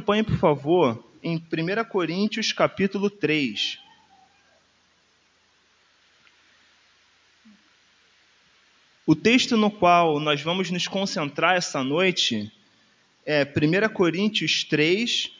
Acompanhe, 0.00 0.22
por 0.22 0.38
favor, 0.38 1.04
em 1.22 1.36
1 1.36 1.84
Coríntios, 1.84 2.54
capítulo 2.54 3.10
3. 3.10 3.78
O 9.04 9.14
texto 9.14 9.58
no 9.58 9.70
qual 9.70 10.18
nós 10.18 10.40
vamos 10.40 10.70
nos 10.70 10.88
concentrar 10.88 11.54
essa 11.54 11.84
noite 11.84 12.50
é 13.26 13.44
1 13.44 13.92
Coríntios 13.92 14.64
3, 14.64 15.30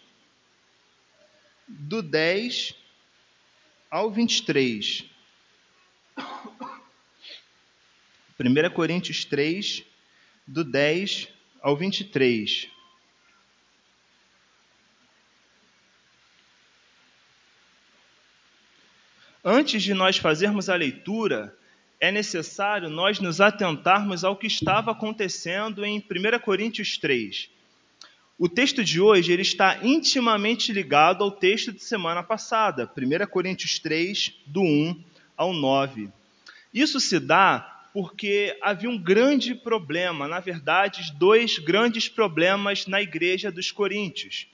do 1.67 2.03
10 2.03 2.75
ao 3.91 4.11
23. 4.11 5.07
1 8.39 8.71
Coríntios 8.75 9.25
3, 9.25 9.83
do 10.47 10.63
10 10.63 11.29
ao 11.63 11.75
23. 11.75 12.69
Antes 19.53 19.83
de 19.83 19.95
nós 19.95 20.17
fazermos 20.17 20.69
a 20.69 20.77
leitura, 20.77 21.53
é 21.99 22.13
necessário 22.13 22.89
nós 22.89 23.19
nos 23.19 23.41
atentarmos 23.41 24.23
ao 24.23 24.37
que 24.37 24.47
estava 24.47 24.93
acontecendo 24.93 25.85
em 25.85 25.99
1 25.99 26.39
Coríntios 26.39 26.97
3. 26.97 27.51
O 28.39 28.49
texto 28.49 28.85
de 28.85 29.01
hoje 29.01 29.33
ele 29.33 29.43
está 29.43 29.81
intimamente 29.83 30.73
ligado 30.73 31.25
ao 31.25 31.33
texto 31.33 31.73
de 31.73 31.83
semana 31.83 32.23
passada, 32.23 32.89
1 32.97 33.27
Coríntios 33.27 33.81
3, 33.81 34.37
do 34.47 34.63
1 34.63 35.03
ao 35.37 35.53
9. 35.53 36.09
Isso 36.73 37.01
se 37.01 37.19
dá 37.19 37.89
porque 37.93 38.57
havia 38.63 38.89
um 38.89 38.97
grande 38.97 39.53
problema, 39.53 40.29
na 40.29 40.39
verdade, 40.39 41.13
dois 41.19 41.59
grandes 41.59 42.09
problemas 42.09 42.87
na 42.87 43.03
igreja 43.03 43.51
dos 43.51 43.73
Coríntios. 43.73 44.47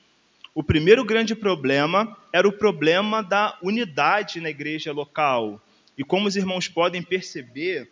O 0.57 0.63
primeiro 0.63 1.05
grande 1.05 1.35
problema 1.35 2.17
era 2.33 2.49
o 2.49 2.53
problema 2.53 3.23
da 3.23 3.59
unidade 3.63 4.41
na 4.41 4.49
igreja 4.49 4.91
local. 4.91 5.61
E 5.99 6.03
como 6.03 6.27
os 6.27 6.35
irmãos 6.35 6.67
podem 6.67 7.03
perceber, 7.03 7.91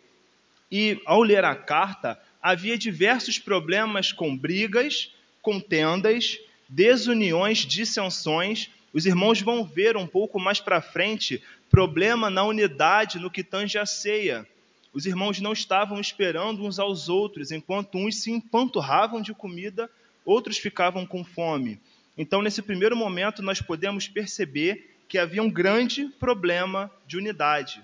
e 0.71 0.99
ao 1.05 1.21
ler 1.21 1.45
a 1.45 1.53
carta, 1.53 2.19
havia 2.41 2.75
diversos 2.75 3.37
problemas 3.37 4.11
com 4.11 4.35
brigas, 4.35 5.11
contendas, 5.43 6.39
desuniões, 6.67 7.59
dissensões. 7.59 8.71
Os 8.91 9.05
irmãos 9.05 9.39
vão 9.39 9.63
ver 9.63 9.95
um 9.95 10.07
pouco 10.07 10.39
mais 10.39 10.59
para 10.59 10.81
frente 10.81 11.43
problema 11.69 12.31
na 12.31 12.43
unidade 12.43 13.19
no 13.19 13.29
que 13.29 13.43
tange 13.43 13.77
a 13.77 13.85
ceia. 13.85 14.43
Os 14.91 15.05
irmãos 15.05 15.39
não 15.39 15.53
estavam 15.53 16.01
esperando 16.01 16.65
uns 16.65 16.79
aos 16.79 17.09
outros, 17.09 17.51
enquanto 17.51 17.99
uns 17.99 18.23
se 18.23 18.31
empanturravam 18.31 19.21
de 19.21 19.35
comida, 19.35 19.87
outros 20.25 20.57
ficavam 20.57 21.05
com 21.05 21.23
fome. 21.23 21.79
Então, 22.17 22.41
nesse 22.41 22.61
primeiro 22.61 22.95
momento, 22.95 23.41
nós 23.41 23.61
podemos 23.61 24.07
perceber 24.07 24.95
que 25.07 25.17
havia 25.17 25.43
um 25.43 25.49
grande 25.49 26.07
problema 26.19 26.91
de 27.05 27.17
unidade. 27.17 27.81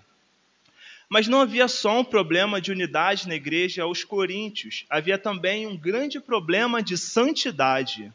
Mas 1.10 1.28
não 1.28 1.42
havia 1.42 1.68
só 1.68 2.00
um 2.00 2.06
problema 2.06 2.62
de 2.62 2.72
unidade 2.72 3.28
na 3.28 3.36
igreja 3.36 3.84
aos 3.84 4.04
Coríntios, 4.04 4.86
havia 4.90 5.18
também 5.18 5.68
um 5.68 5.76
grande 5.76 6.20
problema 6.20 6.82
de 6.82 6.98
santidade. 6.98 8.12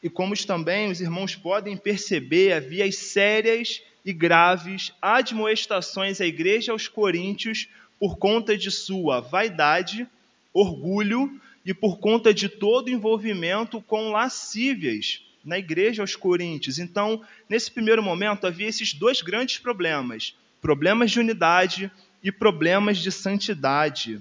E 0.00 0.08
como 0.08 0.36
também 0.46 0.88
os 0.90 1.00
irmãos 1.00 1.34
podem 1.34 1.76
perceber, 1.76 2.52
havia 2.52 2.90
sérias 2.92 3.82
e 4.04 4.12
graves 4.12 4.92
admoestações 5.02 6.20
à 6.20 6.26
igreja 6.26 6.70
aos 6.70 6.86
Coríntios 6.86 7.68
por 7.98 8.16
conta 8.16 8.56
de 8.56 8.70
sua 8.70 9.20
vaidade, 9.20 10.06
orgulho 10.54 11.40
e 11.66 11.74
por 11.74 11.98
conta 11.98 12.32
de 12.32 12.48
todo 12.48 12.88
envolvimento 12.88 13.82
com 13.82 14.12
lascívias 14.12 15.20
na 15.44 15.58
igreja 15.58 16.02
aos 16.02 16.14
Coríntios. 16.14 16.78
Então, 16.78 17.20
nesse 17.48 17.70
primeiro 17.72 18.02
momento, 18.02 18.46
havia 18.46 18.68
esses 18.68 18.94
dois 18.94 19.20
grandes 19.20 19.58
problemas: 19.58 20.36
problemas 20.62 21.10
de 21.10 21.18
unidade 21.18 21.90
e 22.22 22.30
problemas 22.30 22.98
de 22.98 23.10
santidade. 23.10 24.20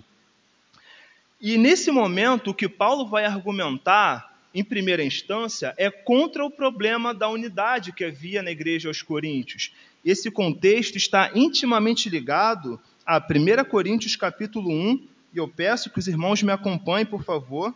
E 1.40 1.58
nesse 1.58 1.92
momento, 1.92 2.50
o 2.50 2.53
que 2.53 2.68
Paulo 2.68 3.06
vai 3.06 3.25
argumentar, 3.25 4.34
em 4.53 4.64
primeira 4.64 5.03
instância, 5.03 5.75
é 5.78 5.91
contra 5.91 6.44
o 6.44 6.50
problema 6.50 7.14
da 7.14 7.30
unidade 7.30 7.91
que 7.91 8.06
havia 8.06 8.41
na 8.41 8.50
igreja 8.50 8.88
aos 8.88 9.03
Coríntios. 9.03 9.72
Esse 10.03 10.31
contexto 10.31 10.97
está 10.97 11.30
intimamente 11.36 12.09
ligado 12.09 12.80
a 13.06 13.18
1 13.18 13.66
Coríntios 13.70 14.16
capítulo 14.16 14.72
1, 14.72 15.15
e 15.35 15.38
eu 15.38 15.50
peço 15.50 15.90
que 15.90 16.00
os 16.00 16.07
irmãos 16.07 16.41
me 16.41 16.51
acompanhem, 16.53 17.06
por 17.06 17.22
favor, 17.22 17.75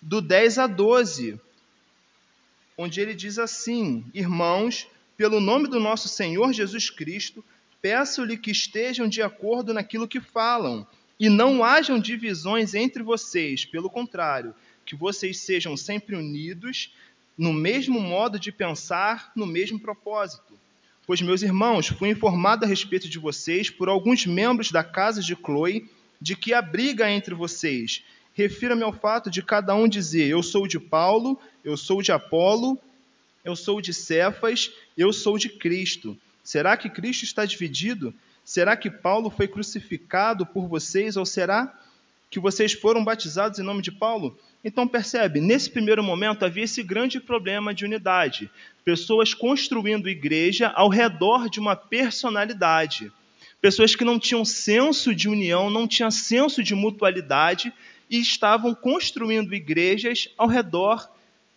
do 0.00 0.22
10 0.22 0.58
a 0.58 0.66
12, 0.66 1.38
onde 2.78 3.02
ele 3.02 3.14
diz 3.14 3.38
assim: 3.38 4.02
Irmãos, 4.14 4.88
pelo 5.14 5.40
nome 5.40 5.68
do 5.68 5.78
nosso 5.78 6.08
Senhor 6.08 6.54
Jesus 6.54 6.88
Cristo, 6.88 7.44
peço-lhe 7.82 8.38
que 8.38 8.50
estejam 8.50 9.06
de 9.06 9.20
acordo 9.20 9.74
naquilo 9.74 10.08
que 10.08 10.18
falam, 10.18 10.86
e 11.20 11.28
não 11.28 11.62
hajam 11.62 11.98
divisões 11.98 12.72
entre 12.72 13.02
vocês, 13.02 13.66
pelo 13.66 13.90
contrário, 13.90 14.54
que 14.86 14.96
vocês 14.96 15.40
sejam 15.40 15.76
sempre 15.76 16.16
unidos 16.16 16.94
no 17.36 17.52
mesmo 17.52 18.00
modo 18.00 18.40
de 18.40 18.50
pensar, 18.50 19.32
no 19.36 19.44
mesmo 19.44 19.78
propósito. 19.78 20.58
Pois, 21.06 21.20
meus 21.20 21.42
irmãos, 21.42 21.88
fui 21.88 22.08
informado 22.08 22.64
a 22.64 22.68
respeito 22.68 23.06
de 23.06 23.18
vocês 23.18 23.68
por 23.68 23.90
alguns 23.90 24.24
membros 24.24 24.70
da 24.70 24.82
casa 24.82 25.20
de 25.20 25.36
Chloe 25.36 25.86
de 26.20 26.36
que 26.36 26.52
a 26.54 26.62
briga 26.62 27.10
entre 27.10 27.34
vocês. 27.34 28.02
Refira-me 28.34 28.82
ao 28.82 28.92
fato 28.92 29.30
de 29.30 29.42
cada 29.42 29.74
um 29.74 29.88
dizer: 29.88 30.28
Eu 30.28 30.42
sou 30.42 30.66
de 30.66 30.78
Paulo, 30.78 31.40
eu 31.64 31.76
sou 31.76 32.02
de 32.02 32.12
Apolo, 32.12 32.78
eu 33.44 33.56
sou 33.56 33.80
de 33.80 33.94
Cefas, 33.94 34.70
eu 34.96 35.12
sou 35.12 35.38
de 35.38 35.48
Cristo. 35.48 36.16
Será 36.42 36.76
que 36.76 36.90
Cristo 36.90 37.24
está 37.24 37.44
dividido? 37.44 38.14
Será 38.44 38.76
que 38.76 38.90
Paulo 38.90 39.30
foi 39.30 39.48
crucificado 39.48 40.46
por 40.46 40.68
vocês? 40.68 41.16
Ou 41.16 41.26
será 41.26 41.76
que 42.30 42.38
vocês 42.38 42.72
foram 42.72 43.04
batizados 43.04 43.58
em 43.58 43.62
nome 43.62 43.82
de 43.82 43.90
Paulo? 43.90 44.38
Então 44.64 44.86
percebe, 44.86 45.40
nesse 45.40 45.70
primeiro 45.70 46.02
momento 46.02 46.44
havia 46.44 46.64
esse 46.64 46.82
grande 46.82 47.20
problema 47.20 47.72
de 47.72 47.84
unidade. 47.84 48.50
Pessoas 48.84 49.32
construindo 49.32 50.08
igreja 50.08 50.68
ao 50.68 50.88
redor 50.88 51.48
de 51.48 51.58
uma 51.58 51.74
personalidade 51.74 53.12
pessoas 53.60 53.94
que 53.94 54.04
não 54.04 54.18
tinham 54.18 54.44
senso 54.44 55.14
de 55.14 55.28
união, 55.28 55.70
não 55.70 55.86
tinham 55.88 56.10
senso 56.10 56.62
de 56.62 56.74
mutualidade 56.74 57.72
e 58.08 58.20
estavam 58.20 58.74
construindo 58.74 59.54
igrejas 59.54 60.28
ao 60.36 60.46
redor 60.46 61.10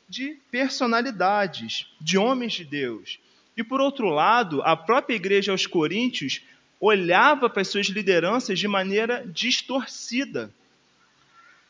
de 0.07 0.38
personalidades, 0.49 1.88
de 2.01 2.17
homens 2.17 2.53
de 2.53 2.65
Deus. 2.65 3.19
E 3.55 3.63
por 3.63 3.79
outro 3.79 4.09
lado, 4.09 4.61
a 4.63 4.75
própria 4.75 5.15
igreja 5.15 5.51
aos 5.51 5.67
Coríntios 5.67 6.41
olhava 6.79 7.49
para 7.49 7.61
as 7.61 7.67
suas 7.67 7.88
lideranças 7.88 8.57
de 8.57 8.67
maneira 8.67 9.23
distorcida. 9.27 10.51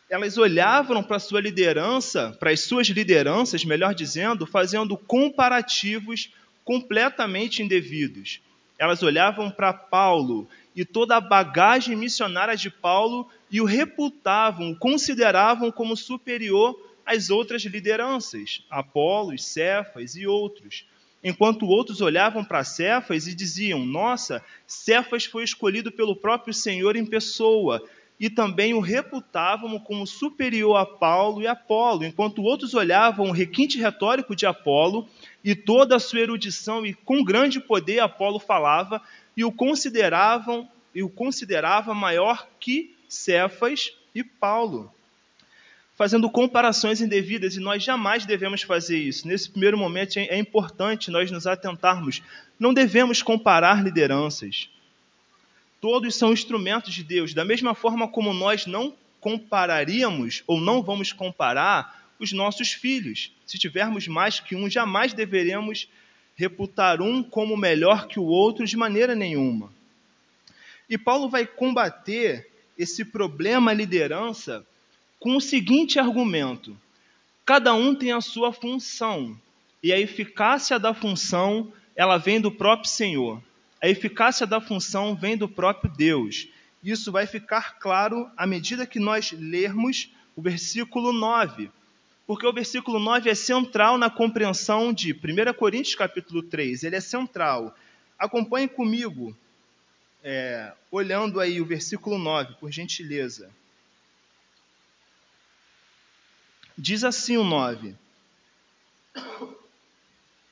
Elas 0.09 0.38
olhavam 0.38 1.03
para 1.03 1.18
a 1.18 1.19
sua 1.19 1.41
liderança, 1.41 2.35
para 2.39 2.51
as 2.51 2.62
suas 2.62 2.88
lideranças, 2.88 3.66
melhor 3.66 3.94
dizendo, 3.94 4.45
fazendo 4.45 4.95
comparativos 4.95 6.31
completamente 6.63 7.62
indevidos 7.62 8.39
elas 8.79 9.03
olhavam 9.03 9.51
para 9.51 9.73
Paulo 9.73 10.47
e 10.73 10.85
toda 10.85 11.17
a 11.17 11.22
bagagem 11.22 11.97
missionária 11.97 12.56
de 12.56 12.69
Paulo 12.69 13.29
e 13.51 13.59
o 13.59 13.66
reputavam, 13.66 14.72
o 14.72 14.75
consideravam 14.75 15.69
como 15.69 15.97
superior 15.97 16.79
às 17.06 17.29
outras 17.29 17.63
lideranças, 17.63 18.63
Apolos, 18.69 19.44
Cefas 19.44 20.16
e 20.16 20.25
outros. 20.25 20.85
Enquanto 21.22 21.66
outros 21.66 22.00
olhavam 22.00 22.45
para 22.45 22.63
Cefas 22.63 23.28
e 23.28 23.35
diziam: 23.35 23.85
Nossa, 23.85 24.41
Cefas 24.66 25.25
foi 25.25 25.44
escolhido 25.44 25.91
pelo 25.91 26.16
próprio 26.16 26.53
Senhor 26.53 26.95
em 26.95 27.06
pessoa, 27.06 27.84
e 28.19 28.30
também 28.30 28.74
o 28.74 28.81
reputavam 28.81 29.80
como 29.80 30.06
superior 30.06 30.75
a 30.75 30.85
Paulo 30.85 31.41
e 31.41 31.47
Apolo, 31.47 32.03
enquanto 32.03 32.44
outros 32.44 32.74
olhavam 32.74 33.30
o 33.30 33.31
requinte 33.31 33.80
retórico 33.80 34.36
de 34.36 34.45
Apolo 34.45 35.07
e 35.44 35.56
toda 35.56 35.95
a 35.95 36.00
sua 36.00 36.19
erudição 36.19 36.86
e 36.86 36.94
com 36.94 37.24
grande 37.24 37.62
poder 37.62 38.00
Apolo 38.00 38.38
falava 38.38 39.01
e 39.38 39.45
o 39.45 39.51
consideravam 39.51 40.68
e 40.94 41.01
o 41.01 41.10
considerava 41.10 41.94
maior 41.94 42.48
que 42.60 42.94
Cefas 43.07 43.94
e 44.13 44.24
Paulo, 44.24 44.94
fazendo 45.95 46.30
comparações 46.30 47.00
indevidas 47.00 47.56
e 47.56 47.60
nós 47.60 47.83
jamais 47.83 48.25
devemos 48.25 48.63
fazer 48.63 48.98
isso. 48.98 49.27
Nesse 49.27 49.50
primeiro 49.50 49.77
momento 49.77 50.18
é 50.18 50.38
importante 50.38 51.10
nós 51.10 51.31
nos 51.31 51.48
atentarmos. 51.48 52.21
Não 52.60 52.74
devemos 52.74 53.21
comparar 53.21 53.83
lideranças. 53.83 54.69
Todos 55.81 56.16
são 56.16 56.34
instrumentos 56.34 56.94
de 56.94 57.04
Deus, 57.04 57.34
da 57.34 57.46
mesma 57.46 57.74
forma 57.74 58.08
como 58.08 58.34
nós 58.34 58.66
não 58.66 58.94
compararíamos 59.20 60.44
ou 60.46 60.60
não 60.60 60.81
vamos 60.81 61.14
comparar 61.14 62.12
os 62.20 62.31
nossos 62.34 62.74
filhos. 62.74 63.31
Se 63.46 63.58
tivermos 63.58 64.08
mais 64.08 64.40
que 64.40 64.56
um, 64.56 64.70
jamais 64.70 65.14
deveremos 65.14 65.88
reputar 66.36 67.02
um 67.02 67.24
como 67.24 67.58
melhor 67.58 68.08
que 68.08 68.20
o 68.20 68.24
outro 68.24 68.66
de 68.66 68.78
maneira 68.78 69.16
nenhuma. 69.16 69.72
E 70.90 70.98
Paulo 70.98 71.30
vai 71.30 71.46
combater 71.46 72.50
esse 72.78 73.06
problema 73.06 73.74
liderança 73.74 74.66
com 75.20 75.36
o 75.36 75.42
seguinte 75.42 76.00
argumento: 76.00 76.76
cada 77.46 77.74
um 77.74 77.94
tem 77.94 78.12
a 78.12 78.22
sua 78.22 78.52
função. 78.52 79.38
E 79.81 79.94
a 79.94 80.00
eficácia 80.00 80.78
da 80.78 80.94
função, 80.94 81.72
ela 81.96 82.18
vem 82.18 82.42
do 82.42 82.52
próprio 82.52 82.90
Senhor. 82.90 83.42
A 83.81 83.88
eficácia 83.88 84.46
da 84.46 84.60
função 84.60 85.16
vem 85.16 85.38
do 85.38 85.48
próprio 85.48 85.92
Deus. 85.92 86.48
Isso 86.84 87.12
vai 87.12 87.26
ficar 87.26 87.80
claro 87.80 88.30
à 88.36 88.46
medida 88.46 88.86
que 88.86 89.00
nós 89.00 89.31
lermos 89.31 90.10
o 90.36 90.42
versículo 90.42 91.14
9. 91.14 91.72
Porque 92.28 92.46
o 92.46 92.54
versículo 92.54 93.00
9 93.00 93.30
é 93.30 93.36
central 93.36 93.98
na 93.98 94.10
compreensão 94.10 94.94
de 94.94 95.14
1 95.14 95.54
Coríntios 95.54 95.96
capítulo 95.96 96.44
3. 96.44 96.84
Ele 96.84 96.96
é 96.96 97.02
central. 97.02 97.76
Acompanhe 98.18 98.68
comigo, 98.68 99.36
é, 100.24 100.74
olhando 100.92 101.40
aí 101.40 101.60
o 101.60 101.66
versículo 101.66 102.18
9, 102.18 102.56
por 102.56 102.72
gentileza. 102.72 103.50
Diz 106.78 107.04
assim 107.04 107.36
o 107.36 107.44
9: 107.44 107.96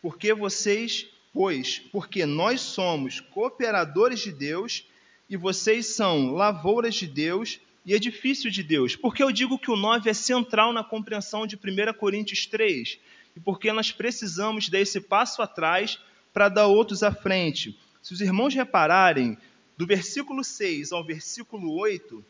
Porque 0.02 0.34
vocês, 0.34 1.08
pois, 1.38 1.78
porque 1.92 2.26
nós 2.26 2.62
somos 2.62 3.20
cooperadores 3.20 4.22
de 4.22 4.32
Deus 4.32 4.84
e 5.30 5.38
vocês 5.38 5.94
são 5.94 6.32
lavouras 6.32 6.96
de 6.96 7.06
Deus 7.06 7.60
e 7.86 7.94
edifício 7.94 8.50
de 8.50 8.64
Deus. 8.64 8.96
Porque 8.96 9.22
eu 9.22 9.32
digo 9.32 9.60
que 9.60 9.70
o 9.70 9.76
9 9.76 10.10
é 10.10 10.16
central 10.16 10.74
na 10.74 10.84
compreensão 10.84 11.46
de 11.46 11.56
1 11.56 11.94
Coríntios 11.94 12.48
3 12.48 12.98
e 13.36 13.40
porque 13.40 13.72
nós 13.72 13.92
precisamos 13.92 14.68
dar 14.68 14.80
esse 14.80 15.00
passo 15.00 15.44
atrás 15.44 16.00
para 16.34 16.50
dar 16.50 16.66
outros 16.66 17.04
à 17.04 17.12
frente. 17.12 17.78
Se 18.02 18.14
os 18.14 18.20
irmãos 18.20 18.56
repararem, 18.56 19.38
do 19.78 19.86
versículo 19.86 20.44
6 20.44 20.92
ao 20.92 21.04
versículo 21.04 21.72
8, 21.78 22.26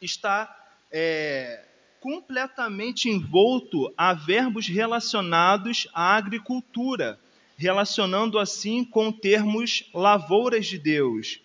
está 0.00 0.52
é, 0.90 1.64
completamente 2.00 3.08
envolto 3.08 3.94
a 3.96 4.12
verbos 4.12 4.66
relacionados 4.66 5.86
à 5.94 6.16
agricultura, 6.16 7.20
relacionando 7.62 8.40
assim 8.40 8.84
com 8.84 9.12
termos 9.12 9.88
lavouras 9.94 10.66
de 10.66 10.78
Deus. 10.78 11.38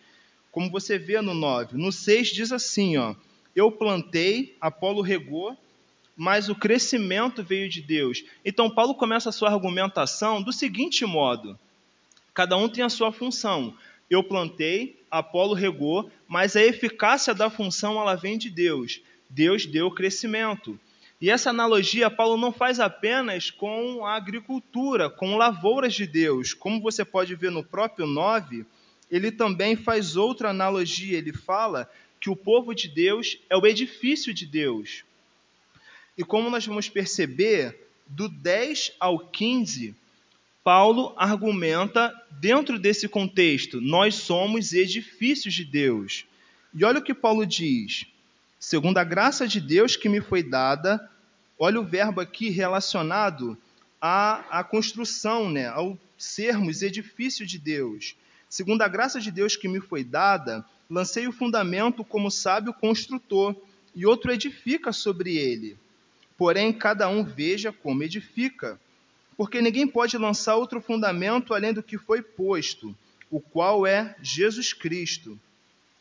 Como 0.52 0.72
você 0.72 0.98
vê 0.98 1.22
no 1.22 1.36
9. 1.36 1.78
No 1.78 1.92
6 1.92 2.30
diz 2.30 2.52
assim, 2.52 2.98
ó: 2.98 3.14
Eu 3.56 3.72
plantei, 3.72 4.58
Apolo 4.60 5.02
regou, 5.02 5.56
mas 6.16 6.50
o 6.50 6.56
crescimento 6.56 7.44
veio 7.44 7.70
de 7.70 7.84
Deus. 7.84 8.24
Então 8.44 8.68
Paulo 8.68 8.96
começa 8.96 9.30
a 9.30 9.32
sua 9.32 9.50
argumentação 9.50 10.42
do 10.42 10.52
seguinte 10.52 11.06
modo: 11.06 11.58
Cada 12.34 12.58
um 12.58 12.68
tem 12.68 12.84
a 12.84 12.90
sua 12.90 13.12
função. 13.12 13.76
Eu 14.10 14.24
plantei, 14.24 15.00
Apolo 15.12 15.54
regou, 15.54 16.10
mas 16.28 16.56
a 16.56 16.64
eficácia 16.64 17.36
da 17.36 17.52
função 17.52 18.02
ela 18.02 18.16
vem 18.16 18.40
de 18.40 18.50
Deus. 18.50 19.02
Deus 19.30 19.68
deu 19.68 19.92
crescimento. 19.92 20.80
E 21.20 21.32
essa 21.32 21.50
analogia 21.50 22.12
Paulo 22.12 22.38
não 22.38 22.52
faz 22.52 22.80
apenas 22.80 23.50
com 23.50 24.06
a 24.06 24.16
agricultura, 24.16 25.10
com 25.10 25.36
lavouras 25.36 25.96
de 25.96 26.06
Deus. 26.06 26.54
Como 26.54 26.80
você 26.80 27.04
pode 27.04 27.34
ver 27.36 27.50
no 27.50 27.64
próprio 27.64 28.06
9, 28.06 28.66
ele 29.10 29.32
também 29.32 29.76
faz 29.76 30.16
outra 30.16 30.50
analogia. 30.50 31.18
Ele 31.18 31.34
fala 31.34 31.90
que 32.20 32.30
o 32.30 32.36
povo 32.36 32.74
de 32.74 32.88
Deus 32.88 33.40
é 33.50 33.58
o 33.58 33.66
edifício 33.66 34.32
de 34.32 34.46
Deus. 34.46 35.04
E 36.16 36.24
como 36.24 36.50
nós 36.50 36.66
vamos 36.66 36.88
perceber, 36.88 37.88
do 38.08 38.30
10 38.30 38.94
ao 39.00 39.20
15, 39.20 39.96
Paulo 40.64 41.14
argumenta 41.18 42.14
dentro 42.30 42.78
desse 42.78 43.08
contexto: 43.08 43.82
nós 43.82 44.16
somos 44.16 44.72
edifícios 44.72 45.54
de 45.54 45.66
Deus. 45.66 46.26
E 46.76 46.84
olha 46.86 47.00
o 47.00 47.04
que 47.04 47.14
Paulo 47.14 47.46
diz 47.46 48.06
segundo 48.60 48.98
a 48.98 49.04
graça 49.04 49.48
de 49.48 49.60
Deus 49.60 49.96
que 49.96 50.10
me 50.10 50.22
foi 50.22 50.44
dada, 50.44 51.10
olha 51.58 51.80
o 51.80 51.86
verbo 51.86 52.22
aqui 52.22 52.50
relacionado 52.50 53.58
à, 54.02 54.60
à 54.60 54.64
construção, 54.64 55.50
né, 55.50 55.68
ao 55.68 55.98
sermos 56.18 56.82
edifício 56.82 57.46
de 57.46 57.58
Deus. 57.58 58.16
Segundo 58.50 58.82
a 58.82 58.88
graça 58.88 59.20
de 59.20 59.32
Deus 59.32 59.56
que 59.56 59.68
me 59.68 59.80
foi 59.80 60.04
dada, 60.04 60.66
lancei 60.90 61.28
o 61.28 61.32
fundamento 61.32 62.04
como 62.04 62.32
sábio 62.32 62.74
construtor, 62.74 63.56
e 63.98 64.06
outro 64.06 64.32
edifica 64.32 64.94
sobre 64.94 65.38
ele. 65.38 65.76
Porém, 66.38 66.72
cada 66.72 67.10
um 67.10 67.24
veja 67.24 67.72
como 67.72 68.04
edifica. 68.04 68.80
Porque 69.36 69.60
ninguém 69.60 69.88
pode 69.88 70.16
lançar 70.18 70.56
outro 70.56 70.80
fundamento 70.80 71.52
além 71.54 71.74
do 71.74 71.82
que 71.82 71.98
foi 71.98 72.22
posto, 72.22 72.96
o 73.32 73.40
qual 73.40 73.88
é 73.88 74.16
Jesus 74.22 74.72
Cristo. 74.72 75.40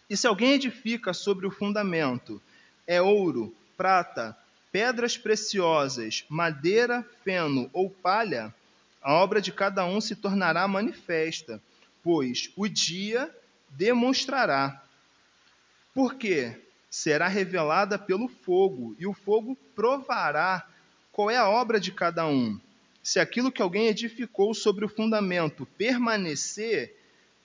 E 0.09 0.17
se 0.17 0.27
alguém 0.27 0.53
edifica 0.53 1.15
sobre 1.15 1.47
o 1.47 1.51
fundamento, 1.51 2.41
é 2.87 3.01
ouro, 3.01 3.55
prata, 3.77 4.37
pedras 4.71 5.17
preciosas, 5.17 6.25
madeira, 6.29 7.05
feno 7.25 7.71
ou 7.73 7.91
palha, 7.91 8.55
a 9.03 9.15
obra 9.15 9.41
de 9.41 9.53
cada 9.53 9.85
um 9.85 10.01
se 10.01 10.17
tornará 10.17 10.67
manifesta, 10.67 11.63
pois 12.03 12.51
o 12.57 12.69
dia 12.69 13.31
demonstrará. 13.71 14.83
Porque 15.95 16.57
será 16.91 17.29
revelada 17.29 17.99
pelo 17.99 18.29
fogo, 18.29 18.97
e 18.99 19.07
o 19.07 19.13
fogo 19.13 19.57
provará 19.75 20.67
qual 21.13 21.31
é 21.31 21.37
a 21.37 21.49
obra 21.49 21.79
de 21.79 21.93
cada 21.93 22.27
um. 22.27 22.59
Se 23.03 23.21
aquilo 23.21 23.53
que 23.53 23.63
alguém 23.63 23.87
edificou 23.87 24.53
sobre 24.53 24.85
o 24.85 24.89
fundamento 24.89 25.67
permanecer, 25.79 26.97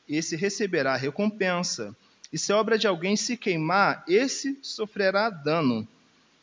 esse 0.09 0.35
receberá 0.35 0.95
recompensa. 0.95 1.95
E 2.31 2.37
se 2.37 2.53
a 2.53 2.57
obra 2.57 2.77
de 2.77 2.87
alguém 2.87 3.15
se 3.15 3.35
queimar, 3.35 4.03
esse 4.07 4.57
sofrerá 4.61 5.29
dano. 5.29 5.87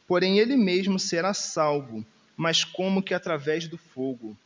Porém, 0.07 0.39
ele 0.39 0.57
mesmo 0.57 0.99
será 0.99 1.33
salvo, 1.33 2.05
mas 2.37 2.65
como 2.65 3.03
que 3.03 3.15
através 3.15 3.67
do 3.67 3.79
fogo. 3.79 4.37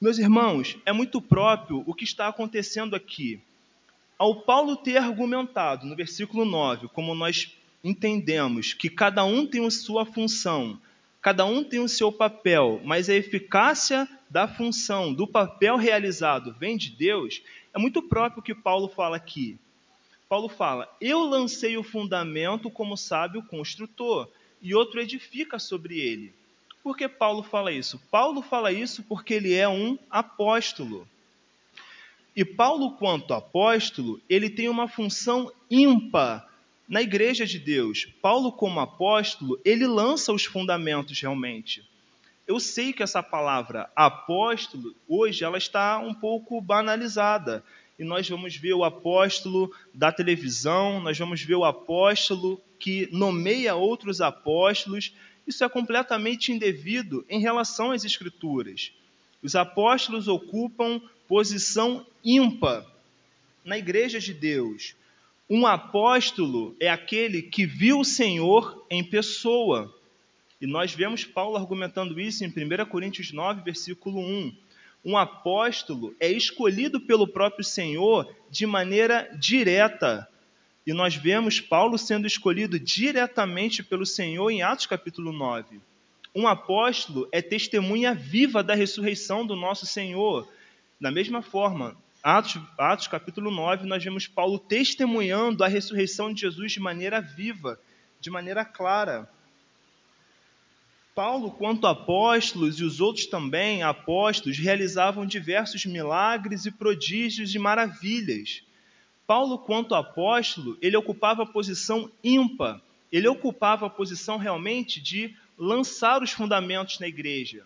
Meus 0.00 0.18
irmãos, 0.18 0.78
é 0.86 0.92
muito 0.92 1.20
próprio 1.20 1.82
o 1.86 1.92
que 1.92 2.04
está 2.04 2.28
acontecendo 2.28 2.94
aqui. 2.94 3.40
Ao 4.18 4.42
Paulo 4.42 4.76
ter 4.76 4.96
argumentado 4.96 5.86
no 5.86 5.94
versículo 5.94 6.44
9, 6.44 6.88
como 6.88 7.14
nós 7.14 7.52
entendemos, 7.82 8.72
que 8.72 8.88
cada 8.88 9.24
um 9.24 9.46
tem 9.46 9.64
a 9.64 9.70
sua 9.70 10.06
função, 10.06 10.80
cada 11.20 11.44
um 11.44 11.62
tem 11.62 11.80
o 11.80 11.88
seu 11.88 12.10
papel, 12.10 12.80
mas 12.84 13.08
a 13.08 13.14
eficácia 13.14 14.08
da 14.30 14.46
função, 14.46 15.12
do 15.12 15.26
papel 15.26 15.76
realizado, 15.76 16.54
vem 16.58 16.76
de 16.76 16.90
Deus, 16.90 17.42
é 17.74 17.78
muito 17.78 18.02
próprio 18.02 18.40
o 18.40 18.42
que 18.42 18.54
Paulo 18.54 18.88
fala 18.88 19.16
aqui. 19.16 19.58
Paulo 20.28 20.48
fala: 20.48 20.88
Eu 21.00 21.20
lancei 21.20 21.76
o 21.76 21.82
fundamento 21.82 22.70
como 22.70 22.96
sábio 22.96 23.42
construtor, 23.42 24.28
e 24.60 24.74
outro 24.74 25.00
edifica 25.00 25.58
sobre 25.58 25.98
ele. 25.98 26.34
Por 26.82 26.96
que 26.96 27.08
Paulo 27.08 27.42
fala 27.42 27.72
isso? 27.72 28.00
Paulo 28.10 28.42
fala 28.42 28.72
isso 28.72 29.02
porque 29.02 29.34
ele 29.34 29.54
é 29.54 29.68
um 29.68 29.98
apóstolo. 30.10 31.08
E 32.36 32.44
Paulo, 32.44 32.92
quanto 32.92 33.34
apóstolo, 33.34 34.20
ele 34.28 34.48
tem 34.48 34.68
uma 34.68 34.86
função 34.86 35.50
ímpar 35.70 36.48
na 36.88 37.02
igreja 37.02 37.44
de 37.44 37.58
Deus. 37.58 38.06
Paulo, 38.22 38.52
como 38.52 38.80
apóstolo, 38.80 39.60
ele 39.64 39.86
lança 39.86 40.32
os 40.32 40.44
fundamentos 40.44 41.20
realmente. 41.20 41.82
Eu 42.46 42.60
sei 42.60 42.92
que 42.92 43.02
essa 43.02 43.22
palavra 43.22 43.90
apóstolo, 43.94 44.94
hoje, 45.06 45.44
ela 45.44 45.58
está 45.58 45.98
um 45.98 46.14
pouco 46.14 46.60
banalizada 46.60 47.62
e 47.98 48.04
nós 48.04 48.28
vamos 48.28 48.54
ver 48.56 48.74
o 48.74 48.84
apóstolo 48.84 49.74
da 49.92 50.12
televisão, 50.12 51.00
nós 51.00 51.18
vamos 51.18 51.42
ver 51.42 51.56
o 51.56 51.64
apóstolo 51.64 52.60
que 52.78 53.08
nomeia 53.10 53.74
outros 53.74 54.20
apóstolos. 54.20 55.12
Isso 55.46 55.64
é 55.64 55.68
completamente 55.68 56.52
indevido 56.52 57.24
em 57.28 57.40
relação 57.40 57.90
às 57.90 58.04
Escrituras. 58.04 58.92
Os 59.42 59.56
apóstolos 59.56 60.28
ocupam 60.28 61.00
posição 61.26 62.06
ímpar 62.24 62.86
na 63.64 63.76
igreja 63.76 64.20
de 64.20 64.32
Deus. 64.32 64.94
Um 65.50 65.66
apóstolo 65.66 66.76
é 66.78 66.88
aquele 66.88 67.42
que 67.42 67.66
viu 67.66 68.00
o 68.00 68.04
Senhor 68.04 68.84
em 68.88 69.02
pessoa. 69.02 69.92
E 70.60 70.66
nós 70.66 70.92
vemos 70.92 71.24
Paulo 71.24 71.56
argumentando 71.56 72.20
isso 72.20 72.44
em 72.44 72.48
1 72.48 72.86
Coríntios 72.86 73.32
9, 73.32 73.62
versículo 73.62 74.20
1 74.20 74.67
um 75.04 75.16
apóstolo 75.16 76.14
é 76.18 76.30
escolhido 76.30 77.00
pelo 77.00 77.26
próprio 77.26 77.64
Senhor 77.64 78.34
de 78.50 78.66
maneira 78.66 79.30
direta. 79.38 80.28
E 80.86 80.92
nós 80.92 81.14
vemos 81.14 81.60
Paulo 81.60 81.98
sendo 81.98 82.26
escolhido 82.26 82.78
diretamente 82.78 83.82
pelo 83.82 84.06
Senhor 84.06 84.50
em 84.50 84.62
Atos 84.62 84.86
capítulo 84.86 85.32
9. 85.32 85.80
Um 86.34 86.46
apóstolo 86.46 87.28
é 87.32 87.40
testemunha 87.40 88.14
viva 88.14 88.62
da 88.62 88.74
ressurreição 88.74 89.46
do 89.46 89.56
nosso 89.56 89.86
Senhor. 89.86 90.48
Da 91.00 91.10
mesma 91.10 91.42
forma, 91.42 91.96
Atos, 92.22 92.60
Atos 92.76 93.06
capítulo 93.06 93.50
9, 93.50 93.86
nós 93.86 94.02
vemos 94.02 94.26
Paulo 94.26 94.58
testemunhando 94.58 95.62
a 95.62 95.68
ressurreição 95.68 96.32
de 96.32 96.40
Jesus 96.40 96.72
de 96.72 96.80
maneira 96.80 97.20
viva, 97.20 97.78
de 98.20 98.30
maneira 98.30 98.64
clara. 98.64 99.30
Paulo, 101.18 101.50
quanto 101.50 101.84
apóstolos, 101.88 102.78
e 102.78 102.84
os 102.84 103.00
outros 103.00 103.26
também 103.26 103.82
apóstolos, 103.82 104.56
realizavam 104.56 105.26
diversos 105.26 105.84
milagres 105.84 106.64
e 106.64 106.70
prodígios 106.70 107.52
e 107.52 107.58
maravilhas. 107.58 108.62
Paulo, 109.26 109.58
quanto 109.58 109.96
apóstolo, 109.96 110.78
ele 110.80 110.96
ocupava 110.96 111.42
a 111.42 111.46
posição 111.46 112.08
ímpar, 112.22 112.80
ele 113.10 113.26
ocupava 113.26 113.86
a 113.86 113.90
posição 113.90 114.36
realmente 114.36 115.00
de 115.00 115.34
lançar 115.58 116.22
os 116.22 116.30
fundamentos 116.30 117.00
na 117.00 117.08
igreja. 117.08 117.64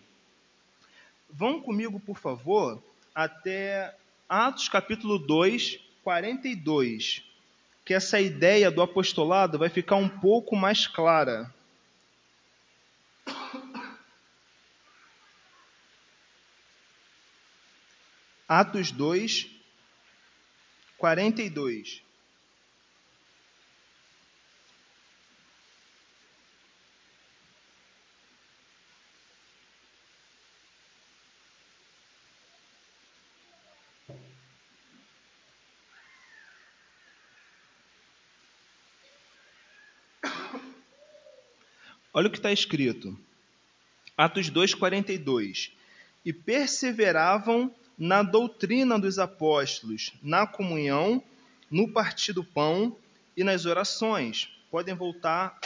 Vão 1.29 1.61
comigo, 1.61 1.99
por 1.99 2.17
favor, 2.17 2.81
até 3.13 3.95
Atos 4.27 4.67
capítulo 4.67 5.19
2, 5.19 5.79
42, 6.03 7.21
que 7.85 7.93
essa 7.93 8.19
ideia 8.19 8.71
do 8.71 8.81
apostolado 8.81 9.59
vai 9.59 9.69
ficar 9.69 9.97
um 9.97 10.09
pouco 10.09 10.55
mais 10.55 10.87
clara. 10.87 11.53
Atos 18.55 18.91
2, 18.91 19.49
42. 20.99 22.03
Olha 42.13 42.27
o 42.27 42.29
que 42.29 42.37
está 42.37 42.51
escrito. 42.51 43.19
Atos 44.15 44.51
2,42. 44.51 45.71
E 46.23 46.31
perseveravam 46.31 47.73
na 47.97 48.23
doutrina 48.23 48.99
dos 48.99 49.19
apóstolos, 49.19 50.13
na 50.21 50.47
comunhão, 50.47 51.21
no 51.69 51.87
partir 51.87 52.33
do 52.33 52.43
pão 52.43 52.95
e 53.35 53.43
nas 53.43 53.65
orações. 53.65 54.49
Podem 54.69 54.95
voltar 54.95 55.59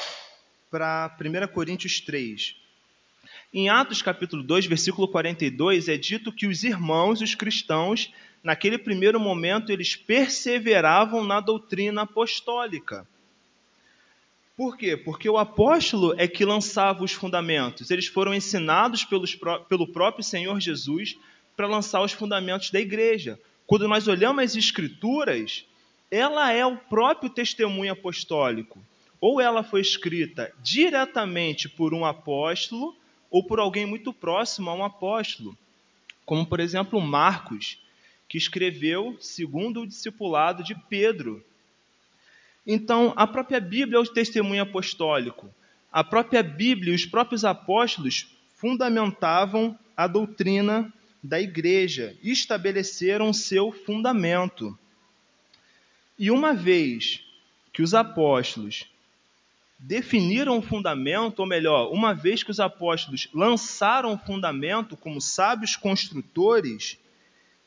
para 0.69 1.15
1 1.19 1.47
Coríntios 1.53 1.99
3. 2.01 2.55
Em 3.53 3.69
Atos 3.69 4.01
capítulo 4.01 4.43
2, 4.43 4.65
versículo 4.65 5.07
42, 5.07 5.87
é 5.87 5.97
dito 5.97 6.31
que 6.31 6.47
os 6.47 6.63
irmãos, 6.63 7.21
os 7.21 7.33
cristãos, 7.33 8.11
naquele 8.43 8.77
primeiro 8.77 9.19
momento, 9.19 9.71
eles 9.71 9.95
perseveravam 9.95 11.23
na 11.23 11.39
doutrina 11.39 12.01
apostólica. 12.01 13.07
Por 14.55 14.75
quê? 14.75 14.97
Porque 14.97 15.29
o 15.29 15.37
apóstolo 15.37 16.15
é 16.17 16.27
que 16.27 16.43
lançava 16.43 17.03
os 17.03 17.11
fundamentos. 17.11 17.91
Eles 17.91 18.07
foram 18.07 18.33
ensinados 18.33 19.03
pelos, 19.05 19.37
pelo 19.69 19.87
próprio 19.87 20.23
Senhor 20.23 20.59
Jesus 20.59 21.15
para 21.57 21.67
lançar 21.67 22.01
os 22.01 22.13
fundamentos 22.13 22.71
da 22.71 22.79
igreja. 22.79 23.37
Quando 23.65 23.85
nós 23.85 24.07
olhamos 24.07 24.43
as 24.43 24.55
Escrituras, 24.55 25.65
ela 26.09 26.53
é 26.53 26.65
o 26.65 26.77
próprio 26.77 27.29
testemunho 27.29 27.91
apostólico. 27.91 28.81
Ou 29.19 29.41
ela 29.41 29.63
foi 29.63 29.81
escrita 29.81 30.53
diretamente 30.63 31.67
por 31.67 31.93
um 31.93 32.05
apóstolo 32.05 32.95
ou 33.29 33.43
por 33.43 33.59
alguém 33.59 33.85
muito 33.85 34.13
próximo 34.13 34.69
a 34.69 34.73
um 34.73 34.85
apóstolo, 34.85 35.57
como 36.25 36.45
por 36.45 36.61
exemplo 36.61 37.01
Marcos, 37.01 37.77
que 38.29 38.37
escreveu 38.37 39.17
segundo 39.19 39.81
o 39.81 39.87
discipulado 39.87 40.63
de 40.63 40.73
Pedro, 40.87 41.43
então, 42.69 43.13
a 43.15 43.25
própria 43.25 43.61
Bíblia 43.61 43.97
é 43.97 44.01
o 44.01 44.05
testemunho 44.05 44.61
apostólico. 44.61 45.49
A 45.89 46.03
própria 46.03 46.43
Bíblia 46.43 46.91
e 46.91 46.95
os 46.95 47.05
próprios 47.05 47.45
apóstolos 47.45 48.27
fundamentavam 48.57 49.79
a 49.95 50.05
doutrina 50.05 50.91
da 51.23 51.39
igreja 51.39 52.15
estabeleceram 52.23 53.33
seu 53.33 53.71
fundamento. 53.71 54.77
E 56.17 56.31
uma 56.31 56.53
vez 56.53 57.23
que 57.71 57.81
os 57.81 57.93
apóstolos 57.93 58.85
definiram 59.77 60.57
o 60.57 60.61
fundamento, 60.61 61.39
ou 61.39 61.45
melhor, 61.45 61.91
uma 61.91 62.13
vez 62.13 62.41
que 62.41 62.51
os 62.51 62.59
apóstolos 62.59 63.29
lançaram 63.33 64.13
o 64.13 64.17
fundamento 64.17 64.97
como 64.97 65.21
sábios 65.21 65.75
construtores, 65.75 66.97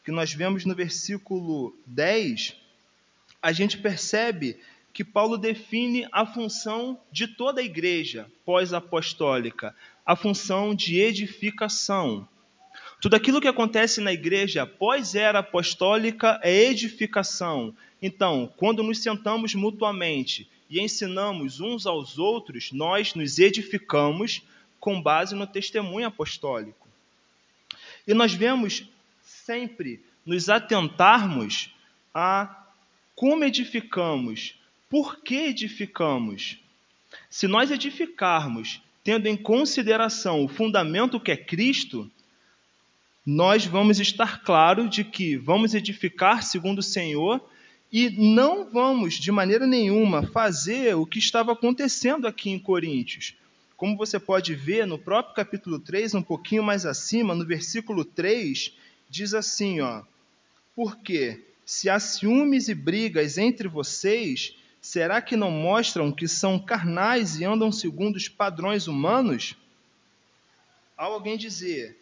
que 0.05 0.11
nós 0.11 0.33
vemos 0.33 0.65
no 0.65 0.75
versículo 0.75 1.77
10, 1.87 2.57
a 3.41 3.53
gente 3.53 3.79
percebe 3.79 4.59
que 4.93 5.05
Paulo 5.05 5.39
define 5.39 6.09
a 6.11 6.27
função 6.27 7.01
de 7.13 7.29
toda 7.29 7.61
a 7.61 7.65
igreja 7.65 8.31
pós-apostólica, 8.45 9.75
a 10.05 10.17
função 10.17 10.75
de 10.75 10.99
edificação. 10.99 12.29
Tudo 13.01 13.17
aquilo 13.17 13.41
que 13.41 13.49
acontece 13.49 14.01
na 14.01 14.13
igreja 14.13 14.67
pós-era 14.67 15.39
apostólica 15.39 16.39
é 16.43 16.65
edificação. 16.65 17.75
Então, 18.03 18.53
quando 18.57 18.83
nos 18.83 18.99
sentamos 18.99 19.55
mutuamente 19.55 20.49
e 20.69 20.81
ensinamos 20.81 21.61
uns 21.61 21.87
aos 21.87 22.19
outros, 22.19 22.71
nós 22.73 23.15
nos 23.15 23.39
edificamos 23.39 24.43
com 24.79 25.01
base 25.01 25.35
no 25.35 25.47
testemunho 25.47 26.07
apostólico. 26.07 26.87
E 28.07 28.13
nós 28.13 28.35
vemos 28.35 28.85
sempre 29.23 30.03
nos 30.25 30.49
atentarmos 30.49 31.75
a 32.13 32.67
como 33.15 33.45
edificamos 33.45 34.61
por 34.91 35.21
que 35.21 35.37
edificamos? 35.37 36.59
Se 37.31 37.47
nós 37.47 37.71
edificarmos 37.71 38.83
tendo 39.05 39.27
em 39.27 39.37
consideração 39.37 40.45
o 40.45 40.49
fundamento 40.49 41.21
que 41.21 41.31
é 41.31 41.37
Cristo, 41.37 42.11
nós 43.33 43.65
vamos 43.65 44.01
estar 44.01 44.43
claro 44.43 44.89
de 44.89 45.05
que 45.05 45.37
vamos 45.37 45.73
edificar 45.73 46.43
segundo 46.43 46.81
o 46.81 46.83
Senhor 46.83 47.41
e 47.93 48.11
não 48.11 48.69
vamos 48.69 49.15
de 49.15 49.31
maneira 49.31 49.69
nenhuma 49.69 50.27
fazer 50.27 50.97
o 50.97 51.07
que 51.07 51.21
estava 51.21 51.53
acontecendo 51.53 52.27
aqui 52.27 52.51
em 52.51 52.59
Coríntios. 52.59 53.37
Como 53.77 53.97
você 53.97 54.19
pode 54.19 54.53
ver 54.57 54.85
no 54.85 54.99
próprio 54.99 55.37
capítulo 55.37 55.79
3, 55.79 56.17
um 56.17 56.23
pouquinho 56.23 56.65
mais 56.65 56.85
acima, 56.85 57.33
no 57.33 57.47
versículo 57.47 58.05
3, 58.05 58.73
diz 59.09 59.33
assim, 59.33 59.81
ó: 59.81 60.03
Porque 60.75 61.41
se 61.65 61.89
há 61.89 62.01
ciúmes 62.01 62.69
e 62.69 62.75
brigas 62.75 63.39
entre 63.39 63.69
vocês, 63.69 64.57
será 64.81 65.23
que 65.23 65.37
não 65.37 65.53
mostram 65.53 66.11
que 66.11 66.27
são 66.27 66.59
carnais 66.59 67.39
e 67.39 67.45
andam 67.45 67.71
segundo 67.71 68.17
os 68.17 68.29
padrões 68.29 68.89
humanos? 68.89 69.55
Alguém 70.97 71.39
dizer, 71.39 71.97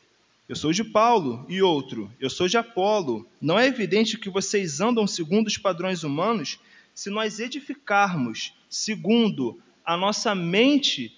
eu 0.49 0.57
sou 0.57 0.73
de 0.73 0.83
Paulo, 0.83 1.45
e 1.47 1.61
outro, 1.61 2.11
eu 2.19 2.31
sou 2.31 2.49
de 2.49 2.57
Apolo, 2.57 3.29
não 3.39 3.59
é 3.59 3.67
evidente 3.67 4.17
que 4.17 4.31
vocês 4.31 4.81
andam 4.81 5.07
segundo 5.07 5.47
os 5.47 5.59
padrões 5.59 6.03
humanos? 6.05 6.59
Se 6.95 7.11
nós 7.11 7.39
edificarmos 7.39 8.55
segundo 8.69 9.61
a 9.85 9.95
nossa 9.95 10.35
mente 10.35 11.15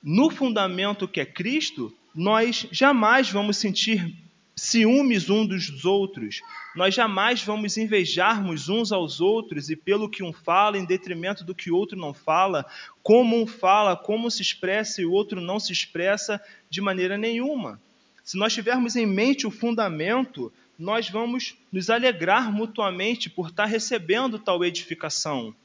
no 0.00 0.30
fundamento 0.30 1.08
que 1.08 1.20
é 1.20 1.26
Cristo, 1.26 1.92
nós 2.14 2.68
jamais 2.70 3.28
vamos 3.28 3.56
sentir 3.56 4.14
ciúmes 4.54 5.28
uns 5.28 5.48
dos 5.48 5.84
outros. 5.84 6.40
Nós 6.76 6.94
jamais 6.94 7.42
vamos 7.42 7.76
invejarmos 7.76 8.68
uns 8.68 8.92
aos 8.92 9.20
outros 9.20 9.70
e 9.70 9.76
pelo 9.76 10.08
que 10.08 10.22
um 10.22 10.32
fala 10.32 10.78
em 10.78 10.84
detrimento 10.84 11.44
do 11.44 11.54
que 11.54 11.70
outro 11.70 11.98
não 11.98 12.14
fala, 12.14 12.64
como 13.02 13.40
um 13.40 13.46
fala, 13.46 13.96
como 13.96 14.30
se 14.30 14.42
expressa 14.42 15.02
e 15.02 15.04
o 15.04 15.12
outro 15.12 15.40
não 15.40 15.58
se 15.58 15.72
expressa 15.72 16.40
de 16.70 16.80
maneira 16.80 17.18
nenhuma. 17.18 17.80
Se 18.28 18.36
nós 18.36 18.52
tivermos 18.52 18.94
em 18.94 19.06
mente 19.06 19.46
o 19.46 19.50
fundamento, 19.50 20.52
nós 20.78 21.08
vamos 21.08 21.56
nos 21.72 21.88
alegrar 21.88 22.52
mutuamente 22.52 23.30
por 23.30 23.48
estar 23.48 23.64
recebendo 23.64 24.38
tal 24.38 24.62
edificação. 24.62 25.56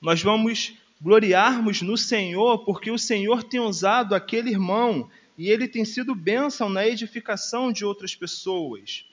Nós 0.00 0.22
vamos 0.22 0.74
gloriarmos 1.00 1.82
no 1.82 1.98
Senhor 1.98 2.64
porque 2.64 2.88
o 2.88 2.96
Senhor 2.96 3.42
tem 3.42 3.58
usado 3.58 4.14
aquele 4.14 4.48
irmão 4.48 5.10
e 5.36 5.50
ele 5.50 5.66
tem 5.66 5.84
sido 5.84 6.14
bênção 6.14 6.68
na 6.68 6.86
edificação 6.86 7.72
de 7.72 7.84
outras 7.84 8.14
pessoas. 8.14 9.04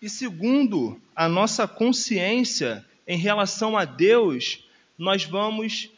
E 0.00 0.08
segundo 0.08 0.96
a 1.12 1.28
nossa 1.28 1.66
consciência 1.66 2.86
em 3.04 3.18
relação 3.18 3.76
a 3.76 3.84
Deus, 3.84 4.64
nós 4.96 5.24
vamos 5.24 5.90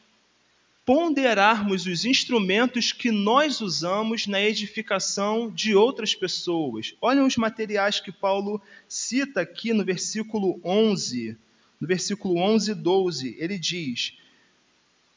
ponderarmos 0.84 1.86
os 1.86 2.04
instrumentos 2.04 2.92
que 2.92 3.10
nós 3.10 3.60
usamos 3.60 4.26
na 4.26 4.40
edificação 4.40 5.50
de 5.50 5.74
outras 5.74 6.14
pessoas. 6.14 6.94
Olhem 7.00 7.24
os 7.24 7.36
materiais 7.36 8.00
que 8.00 8.12
Paulo 8.12 8.60
cita 8.86 9.40
aqui 9.40 9.72
no 9.72 9.84
versículo 9.84 10.60
11. 10.62 11.36
No 11.80 11.88
versículo 11.88 12.38
11 12.38 12.70
e 12.70 12.74
12, 12.74 13.36
ele 13.38 13.58
diz: 13.58 14.14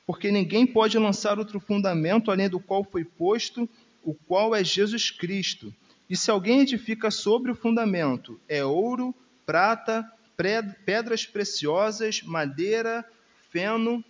porque 0.08 0.32
ninguém 0.32 0.66
pode 0.66 0.98
lançar 0.98 1.38
outro 1.38 1.60
fundamento 1.60 2.32
além 2.32 2.48
do 2.48 2.62
qual 2.62 2.82
foi 2.82 3.04
posto, 3.04 3.70
o 4.02 4.14
qual 4.14 4.56
é 4.56 4.64
Jesus 4.64 5.12
Cristo. 5.12 5.74
E 6.10 6.16
se 6.16 6.32
alguém 6.32 6.62
edifica 6.62 7.12
sobre 7.12 7.52
o 7.52 7.56
fundamento, 7.56 8.40
é 8.48 8.64
ouro, 8.64 9.14
prata, 9.46 10.10
pedras 10.86 11.26
preciosas, 11.26 12.22
madeira, 12.24 13.04
feno 13.52 14.02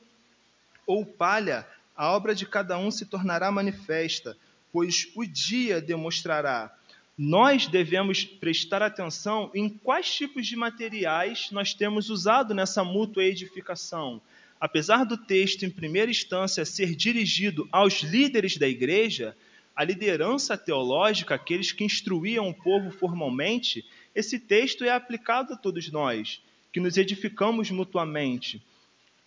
ou 0.88 1.06
palha, 1.06 1.68
a 1.96 2.12
obra 2.12 2.34
de 2.34 2.48
cada 2.48 2.78
um 2.80 2.90
se 2.90 3.06
tornará 3.06 3.52
manifesta, 3.52 4.36
pois 4.74 5.12
o 5.16 5.24
dia 5.24 5.80
demonstrará. 5.80 6.74
Nós 7.16 7.68
devemos 7.68 8.24
prestar 8.24 8.82
atenção 8.82 9.52
em 9.54 9.70
quais 9.70 10.12
tipos 10.12 10.48
de 10.48 10.56
materiais 10.56 11.50
nós 11.52 11.76
temos 11.76 12.10
usado 12.10 12.56
nessa 12.56 12.84
mútua 12.84 13.24
edificação 13.24 14.22
apesar 14.60 15.06
do 15.06 15.18
texto, 15.18 15.64
em 15.64 15.70
primeira 15.70 16.12
instância, 16.12 16.66
ser 16.66 16.96
dirigido 16.96 17.68
aos 17.72 18.02
líderes 18.02 18.58
da 18.58 18.68
igreja, 18.68 19.36
a 19.76 19.84
liderança 19.84 20.58
teológica, 20.58 21.36
aqueles 21.36 21.72
que 21.72 21.84
instruíam 21.84 22.50
o 22.50 22.54
povo 22.54 22.90
formalmente, 22.90 23.86
esse 24.16 24.40
texto 24.40 24.84
é 24.84 24.90
aplicado 24.90 25.54
a 25.54 25.58
todos 25.58 25.92
nós, 25.92 26.42
que 26.74 26.80
nos 26.80 26.98
edificamos 26.98 27.70
mutuamente. 27.70 28.62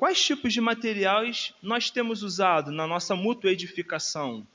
Quais 0.01 0.19
tipos 0.25 0.55
de 0.55 0.63
materiais 0.63 1.53
nós 1.63 1.91
temos 1.91 2.23
usado 2.23 2.73
na 2.73 2.87
nossa 2.87 3.15
mútua 3.15 3.51
edificação? 3.51 4.47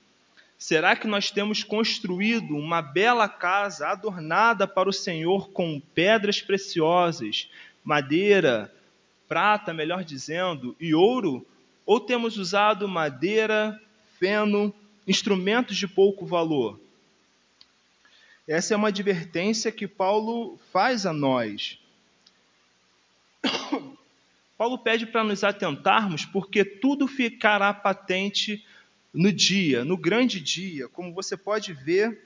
Será 0.57 0.95
que 0.95 1.05
nós 1.05 1.29
temos 1.29 1.63
construído 1.63 2.55
uma 2.55 2.81
bela 2.81 3.29
casa 3.29 3.89
adornada 3.89 4.67
para 4.67 4.89
o 4.89 4.91
Senhor 4.91 5.51
com 5.51 5.79
pedras 5.93 6.41
preciosas, 6.41 7.47
madeira, 7.83 8.73
prata, 9.27 9.71
melhor 9.71 10.03
dizendo, 10.03 10.75
e 10.79 10.95
ouro? 10.95 11.45
Ou 11.85 11.99
temos 11.99 12.39
usado 12.39 12.87
madeira, 12.87 13.79
feno, 14.17 14.73
instrumentos 15.07 15.77
de 15.77 15.87
pouco 15.87 16.25
valor? 16.25 16.79
Essa 18.47 18.73
é 18.73 18.77
uma 18.77 18.87
advertência 18.87 19.71
que 19.71 19.87
Paulo 19.87 20.57
faz 20.73 21.05
a 21.05 21.13
nós. 21.13 21.77
Paulo 24.57 24.77
pede 24.77 25.05
para 25.05 25.24
nos 25.24 25.43
atentarmos, 25.43 26.25
porque 26.25 26.63
tudo 26.63 27.07
ficará 27.07 27.74
patente 27.74 28.65
no 29.13 29.31
dia, 29.31 29.83
no 29.83 29.97
grande 29.97 30.39
dia, 30.39 30.88
como 30.88 31.13
você 31.13 31.35
pode 31.35 31.74
ver 31.74 32.21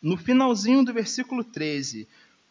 no 0.00 0.16
finalzinho 0.16 0.84
do 0.84 0.92
versículo 0.92 1.44
13. 1.44 2.08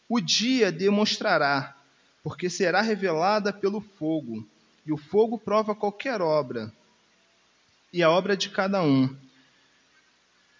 O 0.08 0.20
dia 0.20 0.70
demonstrará, 0.70 1.76
porque 2.22 2.48
será 2.48 2.80
revelada 2.80 3.52
pelo 3.52 3.80
fogo, 3.80 4.46
e 4.86 4.92
o 4.92 4.96
fogo 4.96 5.38
prova 5.38 5.74
qualquer 5.74 6.20
obra, 6.20 6.72
e 7.92 8.02
a 8.02 8.10
obra 8.10 8.36
de 8.36 8.48
cada 8.48 8.82
um. 8.82 9.14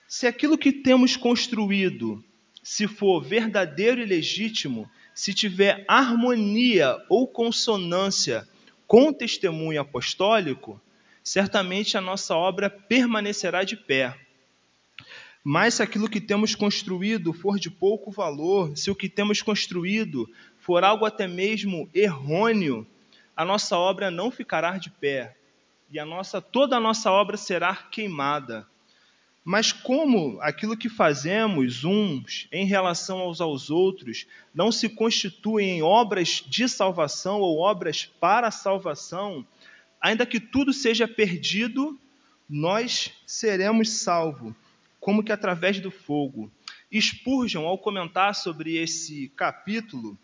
Se 0.08 0.26
aquilo 0.26 0.58
que 0.58 0.72
temos 0.72 1.16
construído, 1.16 2.22
se 2.62 2.88
for 2.88 3.22
verdadeiro 3.22 4.00
e 4.00 4.04
legítimo, 4.04 4.90
se 5.20 5.34
tiver 5.34 5.84
harmonia 5.86 6.96
ou 7.06 7.28
consonância 7.28 8.48
com 8.86 9.08
o 9.08 9.12
testemunho 9.12 9.78
apostólico, 9.78 10.80
certamente 11.22 11.98
a 11.98 12.00
nossa 12.00 12.34
obra 12.34 12.70
permanecerá 12.70 13.62
de 13.62 13.76
pé. 13.76 14.16
Mas 15.44 15.74
se 15.74 15.82
aquilo 15.82 16.08
que 16.08 16.22
temos 16.22 16.54
construído 16.54 17.34
for 17.34 17.58
de 17.58 17.70
pouco 17.70 18.10
valor, 18.10 18.74
se 18.78 18.90
o 18.90 18.94
que 18.94 19.10
temos 19.10 19.42
construído 19.42 20.26
for 20.58 20.82
algo 20.82 21.04
até 21.04 21.28
mesmo 21.28 21.90
errôneo, 21.94 22.86
a 23.36 23.44
nossa 23.44 23.76
obra 23.76 24.10
não 24.10 24.30
ficará 24.30 24.78
de 24.78 24.88
pé 24.88 25.36
e 25.90 25.98
a 25.98 26.06
nossa 26.06 26.40
toda 26.40 26.78
a 26.78 26.80
nossa 26.80 27.12
obra 27.12 27.36
será 27.36 27.76
queimada. 27.76 28.66
Mas 29.44 29.72
como 29.72 30.38
aquilo 30.42 30.76
que 30.76 30.90
fazemos 30.90 31.82
uns 31.82 32.46
em 32.52 32.66
relação 32.66 33.20
aos, 33.20 33.40
aos 33.40 33.70
outros 33.70 34.26
não 34.54 34.70
se 34.70 34.88
constituem 34.88 35.78
em 35.78 35.82
obras 35.82 36.44
de 36.46 36.68
salvação 36.68 37.40
ou 37.40 37.58
obras 37.58 38.04
para 38.04 38.48
a 38.48 38.52
salvação, 38.52 39.46
ainda 40.00 40.26
que 40.26 40.38
tudo 40.38 40.72
seja 40.74 41.08
perdido, 41.08 41.98
nós 42.48 43.12
seremos 43.26 43.90
salvos, 43.90 44.54
como 45.00 45.24
que 45.24 45.32
através 45.32 45.80
do 45.80 45.90
fogo. 45.90 46.50
Spurgeon, 46.92 47.66
ao 47.66 47.78
comentar 47.78 48.34
sobre 48.34 48.76
esse 48.76 49.28
capítulo, 49.36 50.18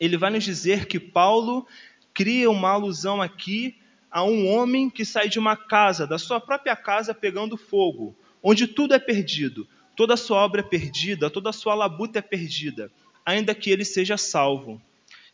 ele 0.00 0.16
vai 0.16 0.30
nos 0.30 0.42
dizer 0.42 0.86
que 0.86 0.98
Paulo 0.98 1.66
cria 2.12 2.50
uma 2.50 2.70
alusão 2.70 3.22
aqui 3.22 3.76
a 4.10 4.24
um 4.24 4.48
homem 4.48 4.90
que 4.90 5.04
sai 5.04 5.28
de 5.28 5.38
uma 5.38 5.56
casa, 5.56 6.04
da 6.04 6.18
sua 6.18 6.40
própria 6.40 6.74
casa, 6.74 7.14
pegando 7.14 7.56
fogo 7.56 8.16
onde 8.42 8.66
tudo 8.66 8.94
é 8.94 8.98
perdido, 8.98 9.66
toda 9.96 10.14
a 10.14 10.16
sua 10.16 10.38
obra 10.38 10.60
é 10.60 10.64
perdida, 10.64 11.30
toda 11.30 11.50
a 11.50 11.52
sua 11.52 11.74
labuta 11.74 12.18
é 12.18 12.22
perdida, 12.22 12.90
ainda 13.24 13.54
que 13.54 13.70
ele 13.70 13.84
seja 13.84 14.16
salvo. 14.16 14.80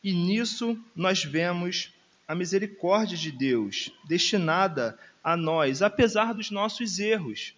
E 0.03 0.13
nisso 0.13 0.79
nós 0.95 1.25
vemos 1.25 1.93
a 2.27 2.35
misericórdia 2.35 3.17
de 3.17 3.31
Deus 3.31 3.93
destinada 4.05 4.99
a 5.23 5.37
nós, 5.37 5.83
apesar 5.83 6.35
dos 6.35 6.51
nossos 6.51 6.99
erros. 6.99 7.55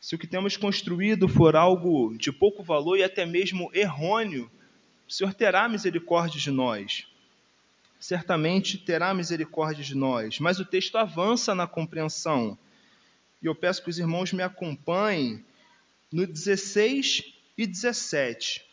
Se 0.00 0.14
o 0.14 0.18
que 0.18 0.26
temos 0.26 0.56
construído 0.56 1.28
for 1.28 1.54
algo 1.54 2.16
de 2.16 2.32
pouco 2.32 2.62
valor 2.62 2.96
e 2.96 3.04
até 3.04 3.26
mesmo 3.26 3.70
errôneo, 3.74 4.50
o 5.08 5.12
Senhor 5.12 5.34
terá 5.34 5.68
misericórdia 5.68 6.40
de 6.40 6.50
nós. 6.50 7.06
Certamente 7.98 8.78
terá 8.78 9.12
misericórdia 9.12 9.84
de 9.84 9.94
nós, 9.94 10.38
mas 10.38 10.58
o 10.58 10.64
texto 10.64 10.96
avança 10.96 11.54
na 11.54 11.66
compreensão 11.66 12.56
e 13.42 13.46
eu 13.46 13.54
peço 13.54 13.82
que 13.82 13.90
os 13.90 13.98
irmãos 13.98 14.32
me 14.32 14.42
acompanhem 14.42 15.44
no 16.12 16.26
16 16.26 17.22
e 17.56 17.66
17. 17.66 18.64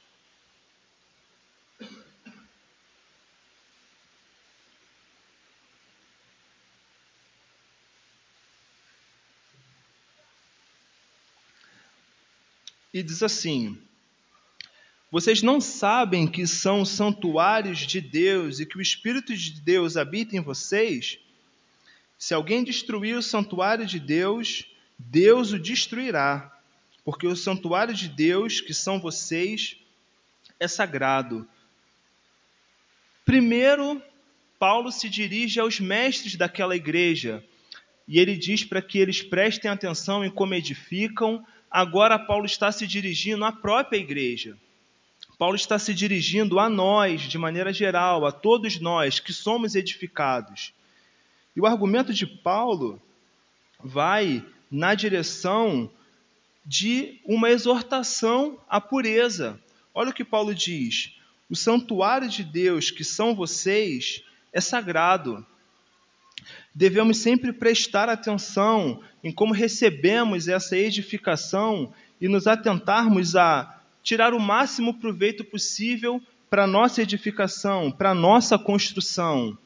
E 12.93 13.03
diz 13.03 13.21
assim: 13.21 13.79
Vocês 15.11 15.43
não 15.43 15.61
sabem 15.61 16.27
que 16.27 16.47
são 16.47 16.83
santuários 16.83 17.79
de 17.79 18.01
Deus 18.01 18.59
e 18.59 18.65
que 18.65 18.77
o 18.77 18.81
Espírito 18.81 19.35
de 19.35 19.61
Deus 19.61 19.95
habita 19.95 20.35
em 20.35 20.41
vocês? 20.41 21.19
Se 22.17 22.33
alguém 22.33 22.63
destruir 22.63 23.15
o 23.15 23.21
santuário 23.21 23.85
de 23.85 23.99
Deus, 23.99 24.65
Deus 24.97 25.51
o 25.51 25.59
destruirá, 25.59 26.51
porque 27.05 27.27
o 27.27 27.35
santuário 27.35 27.93
de 27.93 28.09
Deus, 28.09 28.59
que 28.59 28.73
são 28.73 28.99
vocês, 28.99 29.77
é 30.59 30.67
sagrado. 30.67 31.47
Primeiro, 33.23 34.01
Paulo 34.57 34.91
se 34.91 35.07
dirige 35.09 35.59
aos 35.59 35.79
mestres 35.79 36.35
daquela 36.35 36.75
igreja 36.75 37.43
e 38.07 38.19
ele 38.19 38.35
diz 38.35 38.63
para 38.63 38.81
que 38.81 38.97
eles 38.97 39.21
prestem 39.21 39.69
atenção 39.69 40.23
em 40.23 40.31
como 40.31 40.55
edificam. 40.55 41.45
Agora, 41.69 42.17
Paulo 42.17 42.45
está 42.45 42.71
se 42.71 42.87
dirigindo 42.87 43.43
à 43.43 43.51
própria 43.51 43.97
igreja. 43.97 44.57
Paulo 45.37 45.55
está 45.55 45.77
se 45.77 45.93
dirigindo 45.93 46.59
a 46.59 46.69
nós, 46.69 47.21
de 47.21 47.37
maneira 47.37 47.71
geral, 47.71 48.25
a 48.25 48.31
todos 48.31 48.79
nós 48.79 49.19
que 49.19 49.33
somos 49.33 49.75
edificados. 49.75 50.73
E 51.57 51.59
o 51.59 51.65
argumento 51.65 52.13
de 52.13 52.27
Paulo 52.27 53.01
vai 53.83 54.45
na 54.69 54.93
direção 54.93 55.89
de 56.63 57.19
uma 57.25 57.49
exortação 57.49 58.59
à 58.69 58.79
pureza. 58.79 59.59
Olha 59.91 60.11
o 60.11 60.13
que 60.13 60.23
Paulo 60.23 60.53
diz: 60.53 61.17
o 61.49 61.55
santuário 61.55 62.29
de 62.29 62.43
Deus, 62.43 62.91
que 62.91 63.03
são 63.03 63.33
vocês, 63.33 64.23
é 64.53 64.61
sagrado. 64.61 65.43
Devemos 66.75 67.17
sempre 67.17 67.51
prestar 67.51 68.07
atenção 68.07 69.01
em 69.23 69.31
como 69.31 69.51
recebemos 69.51 70.47
essa 70.47 70.77
edificação 70.77 71.91
e 72.21 72.27
nos 72.27 72.45
atentarmos 72.45 73.35
a 73.35 73.81
tirar 74.03 74.31
o 74.31 74.39
máximo 74.39 74.93
proveito 74.93 75.43
possível 75.43 76.21
para 76.51 76.67
nossa 76.67 77.01
edificação, 77.01 77.91
para 77.91 78.13
nossa 78.13 78.59
construção. 78.59 79.57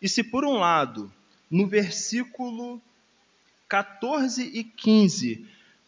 E 0.00 0.08
se, 0.08 0.24
por 0.24 0.42
um 0.42 0.54
lado, 0.54 1.12
no 1.50 1.66
versículo 1.66 2.80
14 3.68 4.42
e 4.42 4.64
15, 4.64 5.44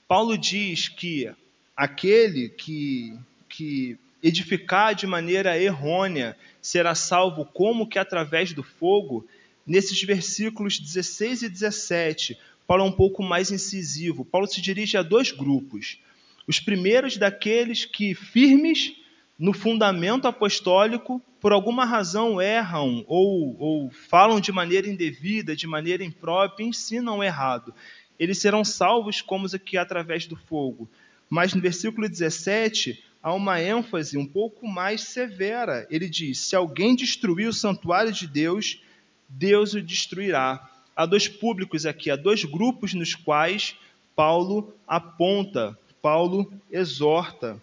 Paulo 0.06 0.36
diz 0.36 0.88
que 0.88 1.30
aquele 1.76 2.48
que, 2.48 3.16
que 3.48 3.98
edificar 4.22 4.94
de 4.94 5.06
maneira 5.06 5.60
errônea 5.60 6.36
será 6.60 6.94
salvo 6.94 7.44
como 7.44 7.88
que 7.88 7.98
através 7.98 8.52
do 8.52 8.62
fogo. 8.62 9.26
Nesses 9.66 10.02
versículos 10.02 10.78
16 10.78 11.42
e 11.42 11.48
17, 11.48 12.38
Paulo 12.66 12.84
é 12.84 12.86
um 12.86 12.92
pouco 12.92 13.22
mais 13.22 13.50
incisivo. 13.50 14.24
Paulo 14.24 14.46
se 14.46 14.60
dirige 14.60 14.96
a 14.96 15.02
dois 15.02 15.30
grupos. 15.30 15.98
Os 16.46 16.58
primeiros 16.58 17.16
daqueles 17.16 17.84
que 17.84 18.14
firmes 18.14 18.94
no 19.38 19.52
fundamento 19.52 20.26
apostólico, 20.26 21.22
por 21.40 21.52
alguma 21.52 21.84
razão 21.84 22.40
erram 22.40 23.04
ou, 23.06 23.56
ou 23.58 23.90
falam 23.90 24.40
de 24.40 24.50
maneira 24.50 24.88
indevida, 24.88 25.54
de 25.54 25.66
maneira 25.66 26.04
imprópria, 26.04 26.66
ensinam 26.66 27.22
errado. 27.22 27.72
Eles 28.18 28.38
serão 28.38 28.64
salvos 28.64 29.20
como 29.20 29.46
que 29.58 29.76
através 29.76 30.26
do 30.26 30.34
fogo. 30.34 30.88
Mas 31.30 31.54
no 31.54 31.60
versículo 31.60 32.08
17 32.08 33.04
há 33.22 33.32
uma 33.32 33.60
ênfase 33.60 34.18
um 34.18 34.26
pouco 34.26 34.66
mais 34.66 35.02
severa. 35.02 35.86
Ele 35.90 36.08
diz: 36.08 36.38
Se 36.38 36.56
alguém 36.56 36.96
destruir 36.96 37.48
o 37.48 37.52
santuário 37.52 38.12
de 38.12 38.26
Deus, 38.26 38.82
Deus 39.28 39.74
o 39.74 39.82
destruirá. 39.82 40.68
Há 40.96 41.06
dois 41.06 41.28
públicos 41.28 41.86
aqui, 41.86 42.10
há 42.10 42.16
dois 42.16 42.44
grupos 42.44 42.92
nos 42.94 43.14
quais 43.14 43.76
Paulo 44.16 44.74
aponta, 44.86 45.78
Paulo 46.02 46.52
exorta 46.72 47.62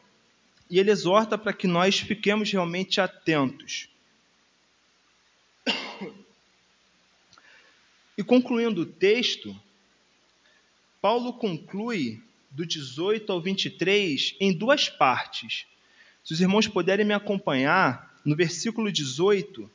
e 0.69 0.79
ele 0.79 0.91
exorta 0.91 1.37
para 1.37 1.53
que 1.53 1.67
nós 1.67 1.99
fiquemos 1.99 2.51
realmente 2.51 2.99
atentos. 2.99 3.89
E 8.17 8.23
concluindo 8.23 8.81
o 8.81 8.85
texto, 8.85 9.55
Paulo 11.01 11.33
conclui 11.33 12.23
do 12.49 12.65
18 12.65 13.31
ao 13.31 13.41
23 13.41 14.35
em 14.39 14.53
duas 14.53 14.87
partes. 14.87 15.65
Se 16.23 16.33
os 16.33 16.41
irmãos 16.41 16.67
puderem 16.67 17.05
me 17.05 17.13
acompanhar, 17.13 18.17
no 18.23 18.35
versículo 18.35 18.91
18, 18.91 19.69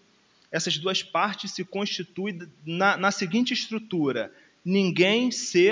essas 0.51 0.79
duas 0.79 1.03
partes 1.03 1.53
se 1.53 1.65
constituem 1.65 2.41
na, 2.65 2.97
na 2.97 3.11
seguinte 3.11 3.53
estrutura: 3.53 4.33
ninguém 4.65 5.31
se 5.31 5.71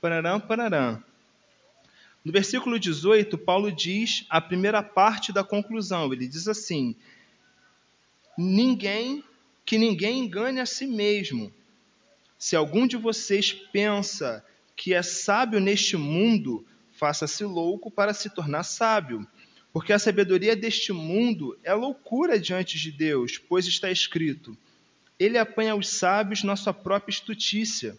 pararã, 0.00 0.38
pararã. 0.40 1.02
No 2.24 2.32
versículo 2.32 2.80
18, 2.80 3.36
Paulo 3.36 3.70
diz 3.70 4.24
a 4.30 4.40
primeira 4.40 4.82
parte 4.82 5.30
da 5.30 5.44
conclusão. 5.44 6.10
Ele 6.10 6.26
diz 6.26 6.48
assim: 6.48 6.96
Ninguém, 8.38 9.22
que 9.64 9.76
ninguém 9.76 10.20
engane 10.20 10.58
a 10.58 10.66
si 10.66 10.86
mesmo. 10.86 11.52
Se 12.38 12.56
algum 12.56 12.86
de 12.86 12.96
vocês 12.96 13.52
pensa 13.52 14.44
que 14.74 14.94
é 14.94 15.02
sábio 15.02 15.60
neste 15.60 15.96
mundo, 15.96 16.66
faça-se 16.92 17.44
louco 17.44 17.90
para 17.90 18.14
se 18.14 18.30
tornar 18.30 18.62
sábio. 18.62 19.26
Porque 19.70 19.92
a 19.92 19.98
sabedoria 19.98 20.56
deste 20.56 20.92
mundo 20.92 21.58
é 21.62 21.74
loucura 21.74 22.38
diante 22.38 22.78
de 22.78 22.90
Deus, 22.90 23.36
pois 23.36 23.66
está 23.66 23.90
escrito: 23.90 24.56
Ele 25.18 25.36
apanha 25.36 25.76
os 25.76 25.88
sábios 25.88 26.42
na 26.42 26.56
sua 26.56 26.72
própria 26.72 27.12
estutícia. 27.12 27.98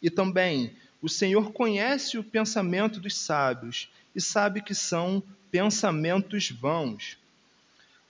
E 0.00 0.10
também, 0.10 0.76
o 1.02 1.08
Senhor 1.08 1.52
conhece 1.52 2.16
o 2.16 2.22
pensamento 2.22 3.00
dos 3.00 3.16
sábios 3.16 3.90
e 4.14 4.20
sabe 4.20 4.62
que 4.62 4.72
são 4.72 5.20
pensamentos 5.50 6.48
vãos. 6.50 7.18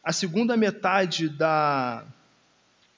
A 0.04 0.12
segunda 0.12 0.58
metade 0.58 1.28
da, 1.30 2.04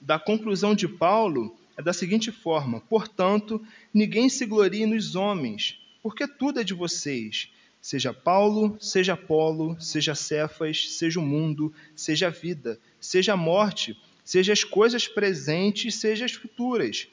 da 0.01 0.19
conclusão 0.19 0.75
de 0.75 0.85
Paulo 0.85 1.55
é 1.77 1.81
da 1.81 1.93
seguinte 1.93 2.29
forma: 2.29 2.81
Portanto, 2.81 3.65
ninguém 3.93 4.27
se 4.27 4.45
glorie 4.45 4.85
nos 4.85 5.15
homens, 5.15 5.79
porque 6.03 6.27
tudo 6.27 6.59
é 6.59 6.63
de 6.63 6.73
vocês. 6.73 7.49
Seja 7.81 8.11
Paulo, 8.11 8.75
seja 8.81 9.13
Apolo, 9.13 9.79
seja 9.79 10.15
Cefas, 10.15 10.91
seja 10.93 11.19
o 11.19 11.23
mundo, 11.23 11.73
seja 11.95 12.27
a 12.27 12.31
vida, 12.31 12.79
seja 12.99 13.33
a 13.33 13.37
morte, 13.37 13.95
seja 14.23 14.51
as 14.51 14.63
coisas 14.63 15.07
presentes, 15.07 15.95
seja 15.95 16.25
as 16.25 16.33
futuras. 16.33 17.07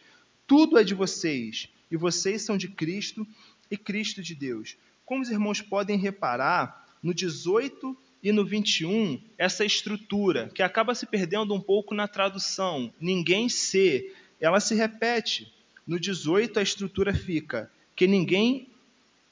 Tudo 0.47 0.79
é 0.79 0.83
de 0.85 0.95
vocês 0.95 1.69
e 1.93 1.97
vocês 1.97 2.41
são 2.41 2.57
de 2.57 2.69
Cristo 2.69 3.27
e 3.71 3.77
Cristo 3.77 4.23
de 4.23 4.35
Deus. 4.35 4.79
Como 5.05 5.21
os 5.21 5.29
irmãos 5.31 5.61
podem 5.61 5.99
reparar, 5.99 6.89
no 7.03 7.13
18 7.13 7.95
e 8.23 8.33
no 8.33 8.47
21, 8.47 9.21
essa 9.37 9.63
estrutura, 9.63 10.51
que 10.55 10.63
acaba 10.63 10.95
se 10.95 11.05
perdendo 11.05 11.53
um 11.53 11.61
pouco 11.61 11.95
na 11.95 12.09
tradução, 12.09 12.91
ninguém 12.99 13.47
se, 13.51 14.11
ela 14.41 14.59
se 14.59 14.75
repete. 14.75 15.53
No 15.87 16.01
18, 16.01 16.59
a 16.59 16.63
estrutura 16.63 17.13
fica 17.13 17.71
que 17.95 18.07
ninguém 18.07 18.69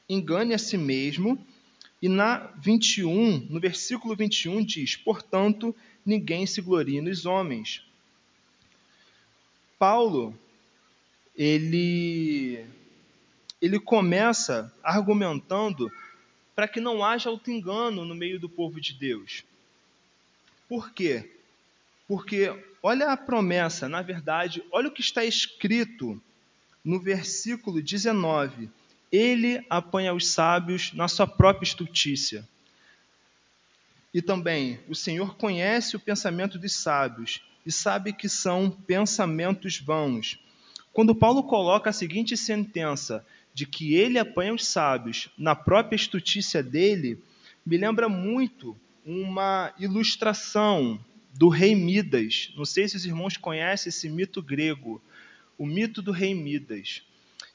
engane 0.06 0.52
a 0.52 0.58
si 0.58 0.76
mesmo, 0.76 1.42
e 2.02 2.10
na 2.10 2.52
21, 2.60 3.46
no 3.48 3.58
versículo 3.58 4.14
21 4.14 4.62
diz: 4.62 4.96
"Portanto, 4.96 5.74
ninguém 6.04 6.44
se 6.46 6.60
glorie 6.60 7.00
nos 7.00 7.24
homens". 7.24 7.82
Paulo 9.78 10.36
ele, 11.42 12.66
ele 13.62 13.80
começa 13.80 14.70
argumentando 14.82 15.90
para 16.54 16.68
que 16.68 16.82
não 16.82 17.02
haja 17.02 17.30
auto-engano 17.30 18.04
no 18.04 18.14
meio 18.14 18.38
do 18.38 18.46
povo 18.46 18.78
de 18.78 18.92
Deus. 18.92 19.42
Por 20.68 20.92
quê? 20.92 21.32
Porque 22.06 22.54
olha 22.82 23.10
a 23.10 23.16
promessa, 23.16 23.88
na 23.88 24.02
verdade, 24.02 24.62
olha 24.70 24.88
o 24.88 24.92
que 24.92 25.00
está 25.00 25.24
escrito 25.24 26.20
no 26.84 27.00
versículo 27.00 27.80
19: 27.80 28.68
Ele 29.10 29.64
apanha 29.70 30.12
os 30.12 30.26
sábios 30.26 30.92
na 30.92 31.08
sua 31.08 31.26
própria 31.26 31.66
estultícia. 31.66 32.46
E 34.12 34.20
também, 34.20 34.78
o 34.90 34.94
Senhor 34.94 35.36
conhece 35.36 35.96
o 35.96 36.00
pensamento 36.00 36.58
dos 36.58 36.74
sábios 36.74 37.40
e 37.64 37.72
sabe 37.72 38.12
que 38.12 38.28
são 38.28 38.70
pensamentos 38.70 39.78
vãos. 39.78 40.38
Quando 40.92 41.14
Paulo 41.14 41.42
coloca 41.42 41.90
a 41.90 41.92
seguinte 41.92 42.36
sentença 42.36 43.24
de 43.54 43.66
que 43.66 43.94
ele 43.94 44.18
apanha 44.18 44.54
os 44.54 44.66
sábios 44.66 45.28
na 45.36 45.54
própria 45.54 45.96
estutícia 45.96 46.62
dele, 46.62 47.22
me 47.64 47.76
lembra 47.76 48.08
muito 48.08 48.76
uma 49.04 49.72
ilustração 49.78 50.98
do 51.34 51.48
rei 51.48 51.74
Midas. 51.74 52.52
Não 52.56 52.64
sei 52.64 52.88
se 52.88 52.96
os 52.96 53.04
irmãos 53.04 53.36
conhecem 53.36 53.88
esse 53.88 54.08
mito 54.08 54.42
grego, 54.42 55.00
o 55.56 55.66
mito 55.66 56.02
do 56.02 56.10
rei 56.10 56.34
Midas. 56.34 57.02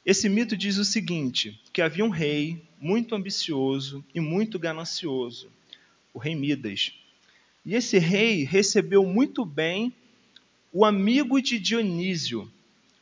Esse 0.05 0.29
mito 0.29 0.55
diz 0.55 0.77
o 0.77 0.85
seguinte: 0.85 1.59
que 1.73 1.81
havia 1.81 2.05
um 2.05 2.09
rei 2.09 2.61
muito 2.79 3.15
ambicioso 3.15 4.03
e 4.13 4.19
muito 4.19 4.59
ganancioso, 4.59 5.51
o 6.13 6.19
rei 6.19 6.35
Midas. 6.35 6.93
E 7.65 7.73
esse 7.73 7.97
rei 7.97 8.43
recebeu 8.43 9.03
muito 9.03 9.43
bem 9.43 9.93
o 10.71 10.85
amigo 10.85 11.41
de 11.41 11.57
Dionísio, 11.57 12.51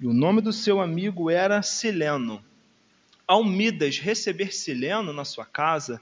e 0.04 0.06
o 0.06 0.12
nome 0.12 0.42
do 0.42 0.52
seu 0.52 0.82
amigo 0.82 1.30
era 1.30 1.62
Sileno. 1.62 2.44
Ao 3.26 3.42
Midas 3.42 4.00
receber 4.00 4.54
Sileno 4.54 5.14
na 5.14 5.24
sua 5.24 5.46
casa, 5.46 6.02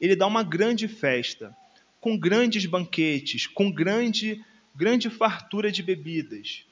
ele 0.00 0.16
dá 0.16 0.26
uma 0.26 0.42
grande 0.42 0.88
festa, 0.88 1.54
com 2.00 2.16
grandes 2.16 2.64
banquetes, 2.64 3.46
com 3.46 3.70
grande, 3.70 4.42
grande 4.74 5.10
fartura 5.10 5.70
de 5.70 5.82
bebidas. 5.82 6.64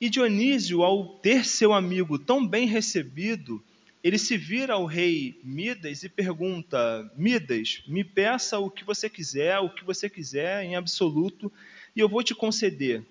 E 0.00 0.10
Dionísio, 0.10 0.82
ao 0.82 1.06
ter 1.06 1.44
seu 1.44 1.72
amigo 1.72 2.18
tão 2.18 2.44
bem 2.44 2.66
recebido, 2.66 3.62
ele 4.02 4.18
se 4.18 4.36
vira 4.36 4.74
ao 4.74 4.86
rei 4.86 5.38
Midas 5.44 6.02
e 6.02 6.08
pergunta: 6.08 7.08
Midas, 7.16 7.80
me 7.86 8.02
peça 8.02 8.58
o 8.58 8.68
que 8.68 8.82
você 8.82 9.08
quiser, 9.08 9.60
o 9.60 9.70
que 9.70 9.84
você 9.84 10.10
quiser 10.10 10.64
em 10.64 10.74
absoluto, 10.74 11.50
e 11.94 12.00
eu 12.00 12.08
vou 12.08 12.24
te 12.24 12.34
conceder. 12.34 13.04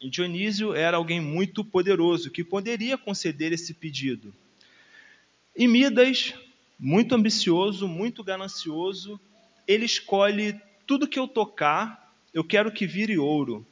E 0.00 0.10
Dionísio 0.10 0.74
era 0.74 0.96
alguém 0.96 1.20
muito 1.20 1.64
poderoso 1.64 2.30
que 2.30 2.44
poderia 2.44 2.98
conceder 2.98 3.52
esse 3.52 3.72
pedido. 3.72 4.34
E 5.56 5.66
Midas, 5.68 6.34
muito 6.78 7.14
ambicioso, 7.14 7.86
muito 7.86 8.22
ganancioso, 8.24 9.20
ele 9.66 9.84
escolhe 9.84 10.60
tudo 10.86 11.08
que 11.08 11.18
eu 11.18 11.26
tocar, 11.26 12.12
eu 12.32 12.44
quero 12.44 12.72
que 12.72 12.86
vire 12.86 13.16
ouro. 13.16 13.66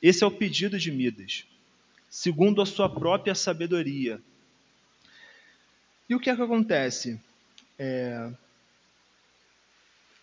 Esse 0.00 0.22
é 0.22 0.26
o 0.26 0.30
pedido 0.30 0.78
de 0.78 0.90
Midas, 0.92 1.44
segundo 2.08 2.60
a 2.60 2.66
sua 2.66 2.88
própria 2.88 3.34
sabedoria. 3.34 4.20
E 6.08 6.14
o 6.14 6.20
que 6.20 6.28
é 6.28 6.36
que 6.36 6.42
acontece? 6.42 7.20
É... 7.78 8.30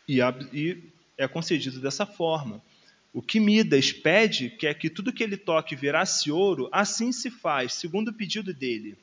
E, 0.07 0.81
é 1.17 1.27
concedido 1.27 1.79
dessa 1.81 2.05
forma. 2.05 2.61
O 3.11 3.21
que 3.21 3.39
Midas 3.39 3.91
pede, 3.91 4.49
que 4.51 4.67
é 4.67 4.73
que 4.73 4.89
tudo 4.89 5.11
que 5.11 5.23
ele 5.23 5.35
toque 5.35 5.75
virasse 5.75 6.31
ouro, 6.31 6.69
assim 6.71 7.11
se 7.11 7.31
faz, 7.31 7.73
segundo 7.73 8.09
o 8.09 8.13
pedido 8.13 8.53
dele. 8.53 8.95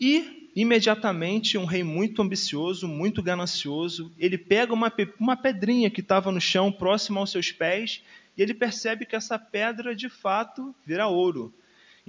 E, 0.00 0.50
imediatamente, 0.56 1.58
um 1.58 1.66
rei 1.66 1.84
muito 1.84 2.22
ambicioso, 2.22 2.88
muito 2.88 3.22
ganancioso, 3.22 4.10
ele 4.18 4.38
pega 4.38 4.72
uma, 4.72 4.90
uma 5.18 5.36
pedrinha 5.36 5.90
que 5.90 6.00
estava 6.00 6.32
no 6.32 6.40
chão, 6.40 6.72
próximo 6.72 7.18
aos 7.18 7.30
seus 7.30 7.52
pés, 7.52 8.02
e 8.34 8.42
ele 8.42 8.54
percebe 8.54 9.04
que 9.04 9.14
essa 9.14 9.38
pedra, 9.38 9.94
de 9.94 10.08
fato, 10.08 10.74
vira 10.86 11.06
ouro. 11.06 11.52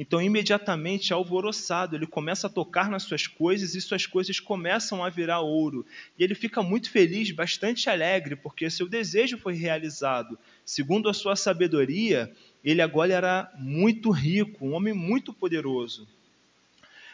Então, 0.01 0.19
imediatamente, 0.19 1.13
alvoroçado, 1.13 1.95
ele 1.95 2.07
começa 2.07 2.47
a 2.47 2.49
tocar 2.49 2.89
nas 2.89 3.03
suas 3.03 3.27
coisas 3.27 3.75
e 3.75 3.81
suas 3.81 4.07
coisas 4.07 4.39
começam 4.39 5.05
a 5.05 5.11
virar 5.11 5.41
ouro. 5.41 5.85
E 6.17 6.23
ele 6.23 6.33
fica 6.33 6.63
muito 6.63 6.89
feliz, 6.89 7.29
bastante 7.29 7.87
alegre, 7.87 8.35
porque 8.35 8.67
seu 8.71 8.89
desejo 8.89 9.37
foi 9.37 9.53
realizado. 9.53 10.39
Segundo 10.65 11.07
a 11.07 11.13
sua 11.13 11.35
sabedoria, 11.35 12.35
ele 12.65 12.81
agora 12.81 13.13
era 13.13 13.51
muito 13.59 14.09
rico, 14.09 14.65
um 14.65 14.73
homem 14.73 14.91
muito 14.91 15.31
poderoso. 15.31 16.07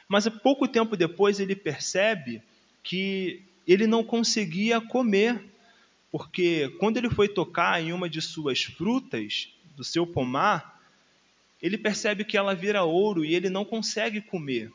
Mas 0.07 0.25
pouco 0.29 0.65
tempo 0.65 0.95
depois 0.95 1.41
ele 1.41 1.57
percebe 1.57 2.41
que 2.81 3.41
ele 3.67 3.85
não 3.85 4.01
conseguia 4.01 4.79
comer, 4.79 5.43
porque 6.09 6.69
quando 6.79 6.95
ele 6.95 7.09
foi 7.09 7.27
tocar 7.27 7.83
em 7.83 7.91
uma 7.91 8.09
de 8.09 8.21
suas 8.21 8.63
frutas, 8.63 9.49
do 9.75 9.83
seu 9.83 10.07
pomar, 10.07 10.76
ele 11.61 11.77
percebe 11.77 12.23
que 12.23 12.37
ela 12.37 12.53
vira 12.53 12.83
ouro 12.83 13.25
e 13.25 13.33
ele 13.33 13.49
não 13.49 13.65
consegue 13.65 14.21
comer. 14.21 14.71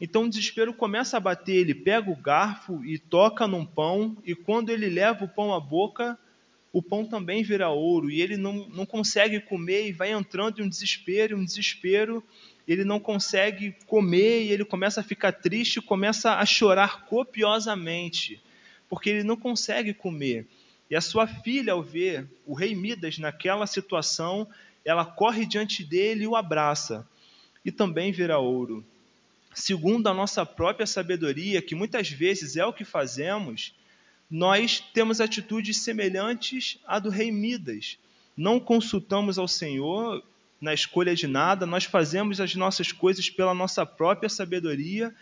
Então 0.00 0.24
o 0.24 0.28
desespero 0.28 0.74
começa 0.74 1.16
a 1.16 1.20
bater, 1.20 1.56
ele 1.56 1.74
pega 1.74 2.10
o 2.10 2.16
garfo 2.16 2.84
e 2.84 2.98
toca 2.98 3.46
num 3.46 3.64
pão, 3.64 4.16
e 4.24 4.34
quando 4.34 4.70
ele 4.70 4.88
leva 4.88 5.24
o 5.24 5.28
pão 5.28 5.54
à 5.54 5.60
boca, 5.60 6.18
o 6.70 6.82
pão 6.82 7.06
também 7.06 7.42
vira 7.42 7.70
ouro, 7.70 8.10
e 8.10 8.20
ele 8.20 8.36
não, 8.36 8.68
não 8.68 8.84
consegue 8.84 9.40
comer, 9.40 9.88
e 9.88 9.92
vai 9.92 10.12
entrando 10.12 10.60
em 10.60 10.64
um 10.64 10.68
desespero, 10.68 11.38
um 11.38 11.44
desespero, 11.44 12.22
ele 12.68 12.84
não 12.84 13.00
consegue 13.00 13.74
comer, 13.86 14.44
e 14.44 14.52
ele 14.52 14.66
começa 14.66 15.00
a 15.00 15.04
ficar 15.04 15.32
triste, 15.32 15.80
começa 15.80 16.34
a 16.34 16.44
chorar 16.44 17.06
copiosamente, 17.06 18.38
porque 18.90 19.08
ele 19.08 19.24
não 19.24 19.36
consegue 19.36 19.94
comer. 19.94 20.46
E 20.90 20.94
a 20.94 21.00
sua 21.00 21.26
filha, 21.26 21.72
ao 21.72 21.82
ver 21.82 22.28
o 22.44 22.52
rei 22.52 22.74
Midas 22.74 23.16
naquela 23.16 23.66
situação, 23.66 24.46
ela 24.86 25.04
corre 25.04 25.44
diante 25.44 25.84
dele 25.84 26.24
e 26.24 26.28
o 26.28 26.36
abraça. 26.36 27.06
e 27.64 27.72
também 27.72 28.12
virá 28.12 28.38
ouro. 28.38 28.84
Segundo 29.52 30.06
a 30.06 30.14
nossa 30.14 30.46
própria 30.46 30.86
sabedoria, 30.86 31.60
que 31.60 31.74
muitas 31.74 32.08
vezes 32.08 32.56
é 32.56 32.64
o 32.64 32.72
que 32.72 32.84
fazemos, 32.84 33.74
nós 34.30 34.78
temos 34.94 35.20
atitudes 35.20 35.78
semelhantes 35.78 36.78
à 36.86 37.00
do 37.00 37.10
rei 37.10 37.32
Midas. 37.32 37.98
Não 38.36 38.60
consultamos 38.60 39.36
ao 39.36 39.48
Senhor 39.48 40.22
na 40.60 40.72
escolha 40.72 41.16
de 41.16 41.26
nada, 41.26 41.66
nós 41.66 41.84
fazemos 41.84 42.40
as 42.40 42.54
nossas 42.54 42.92
coisas 42.92 43.28
pela 43.28 43.52
nossa 43.52 43.84
própria 43.84 44.28
sabedoria, 44.28 45.12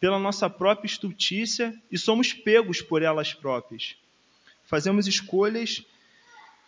pela 0.00 0.18
nossa 0.18 0.50
própria 0.50 0.88
estultícia 0.88 1.72
e 1.88 1.96
somos 1.96 2.32
pegos 2.32 2.82
por 2.82 3.00
elas 3.00 3.32
próprias. 3.32 3.94
Fazemos 4.64 5.06
escolhas 5.06 5.84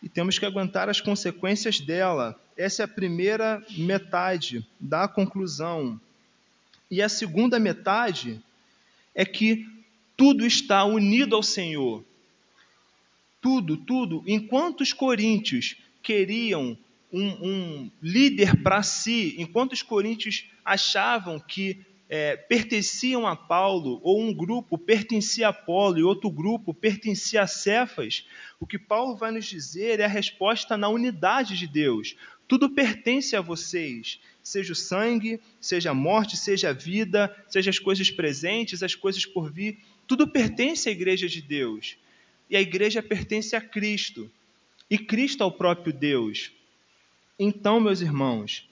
e 0.05 0.09
temos 0.11 0.39
que 0.39 0.45
aguentar 0.45 0.91
as 0.91 1.01
consequências 1.01 1.81
dela. 1.81 2.39
Essa 2.59 2.83
é 2.83 2.85
a 2.85 2.89
primeira 2.89 3.65
metade 3.71 4.63
da 4.79 5.09
conclusão. 5.09 5.99
E 6.91 7.01
a 7.01 7.09
segunda 7.09 7.59
metade 7.59 8.39
é 9.15 9.25
que 9.25 9.67
tudo 10.15 10.45
está 10.45 10.85
unido 10.85 11.35
ao 11.35 11.43
Senhor. 11.43 12.05
Tudo, 13.41 13.79
tudo. 13.79 14.23
Enquanto 14.27 14.83
os 14.83 14.93
coríntios 14.93 15.77
queriam 16.03 16.77
um, 17.11 17.29
um 17.49 17.91
líder 18.03 18.63
para 18.63 18.83
si, 18.83 19.35
enquanto 19.39 19.73
os 19.73 19.81
coríntios 19.81 20.45
achavam 20.63 21.41
que 21.41 21.79
é, 22.17 22.37
pertenciam 22.37 23.27
a 23.27 23.35
Paulo, 23.35 23.99
ou 24.05 24.23
um 24.23 24.33
grupo 24.33 24.79
pertencia 24.79 25.49
a 25.49 25.53
Paulo 25.53 25.99
e 25.99 26.05
outro 26.05 26.31
grupo 26.31 26.73
pertencia 26.73 27.43
a 27.43 27.47
Cefas, 27.49 28.25
o 28.61 28.69
que 28.69 28.79
Paulo 28.79 29.17
vai 29.17 29.33
nos 29.33 29.47
dizer 29.47 29.99
é 29.99 30.05
a 30.05 30.09
resposta 30.09 30.77
na 30.77 30.89
unidade 30.89 31.59
de 31.59 31.67
Deus. 31.67 32.15
Tudo 32.47 32.71
pertence 32.71 33.35
a 33.35 33.41
vocês, 33.41 34.21
seja 34.45 34.75
o 34.75 34.77
sangue, 34.77 35.41
seja 35.61 35.91
a 35.91 35.95
morte, 35.95 36.37
seja 36.37 36.69
a 36.69 36.73
vida, 36.73 37.35
seja 37.49 37.71
as 37.71 37.81
coisas 37.81 38.13
presentes, 38.13 38.85
as 38.85 38.95
coisas 38.95 39.27
por 39.27 39.51
vir, 39.51 39.81
tudo 40.07 40.29
pertence 40.29 40.89
à 40.89 40.93
igreja 40.93 41.29
de 41.29 41.43
Deus. 41.43 41.97
E 42.49 42.57
a 42.57 42.61
igreja 42.61 43.03
pertence 43.03 43.57
a 43.57 43.61
Cristo. 43.61 44.31
E 44.89 44.97
Cristo 44.97 45.43
é 45.43 45.47
o 45.47 45.51
próprio 45.51 45.93
Deus. 45.93 46.53
Então, 47.37 47.81
meus 47.81 48.01
irmãos, 48.01 48.69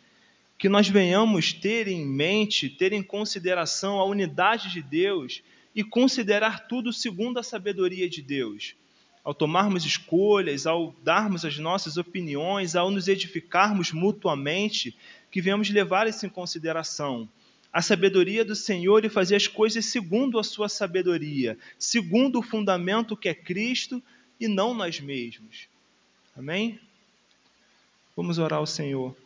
que 0.63 0.69
nós 0.69 0.89
venhamos 0.89 1.53
ter 1.53 1.89
em 1.89 2.07
mente, 2.07 2.71
ter 2.71 2.93
em 2.93 3.03
consideração 3.03 3.99
a 3.99 4.05
unidade 4.05 4.71
de 4.71 4.81
Deus 4.81 5.43
e 5.75 5.83
considerar 5.83 6.69
tudo 6.69 6.93
segundo 6.93 7.41
a 7.41 7.43
sabedoria 7.43 8.09
de 8.09 8.23
Deus. 8.23 8.77
Ao 9.25 9.35
tomarmos 9.35 9.85
escolhas, 9.85 10.65
ao 10.65 10.95
darmos 11.03 11.45
as 11.45 11.59
nossas 11.59 11.97
opiniões, 11.97 12.77
ao 12.77 12.93
nos 12.93 13.09
edificarmos 13.09 13.91
mutuamente, 13.91 14.97
que 15.33 15.41
venhamos 15.41 15.69
levar 15.69 16.07
isso 16.07 16.27
em 16.27 16.29
consideração. 16.29 17.29
A 17.73 17.83
sabedoria 17.83 18.45
do 18.45 18.55
Senhor 18.55 19.05
e 19.05 19.09
fazer 19.09 19.35
as 19.35 19.49
coisas 19.49 19.87
segundo 19.87 20.39
a 20.39 20.45
sua 20.45 20.69
sabedoria, 20.69 21.59
segundo 21.77 22.39
o 22.39 22.43
fundamento 22.43 23.17
que 23.17 23.29
é 23.29 23.35
Cristo 23.35 24.01
e 24.39 24.47
não 24.47 24.75
nós 24.75 25.01
mesmos. 25.01 25.67
Amém? 26.37 26.79
Vamos 28.15 28.39
orar 28.39 28.61
ao 28.61 28.67
Senhor. 28.67 29.22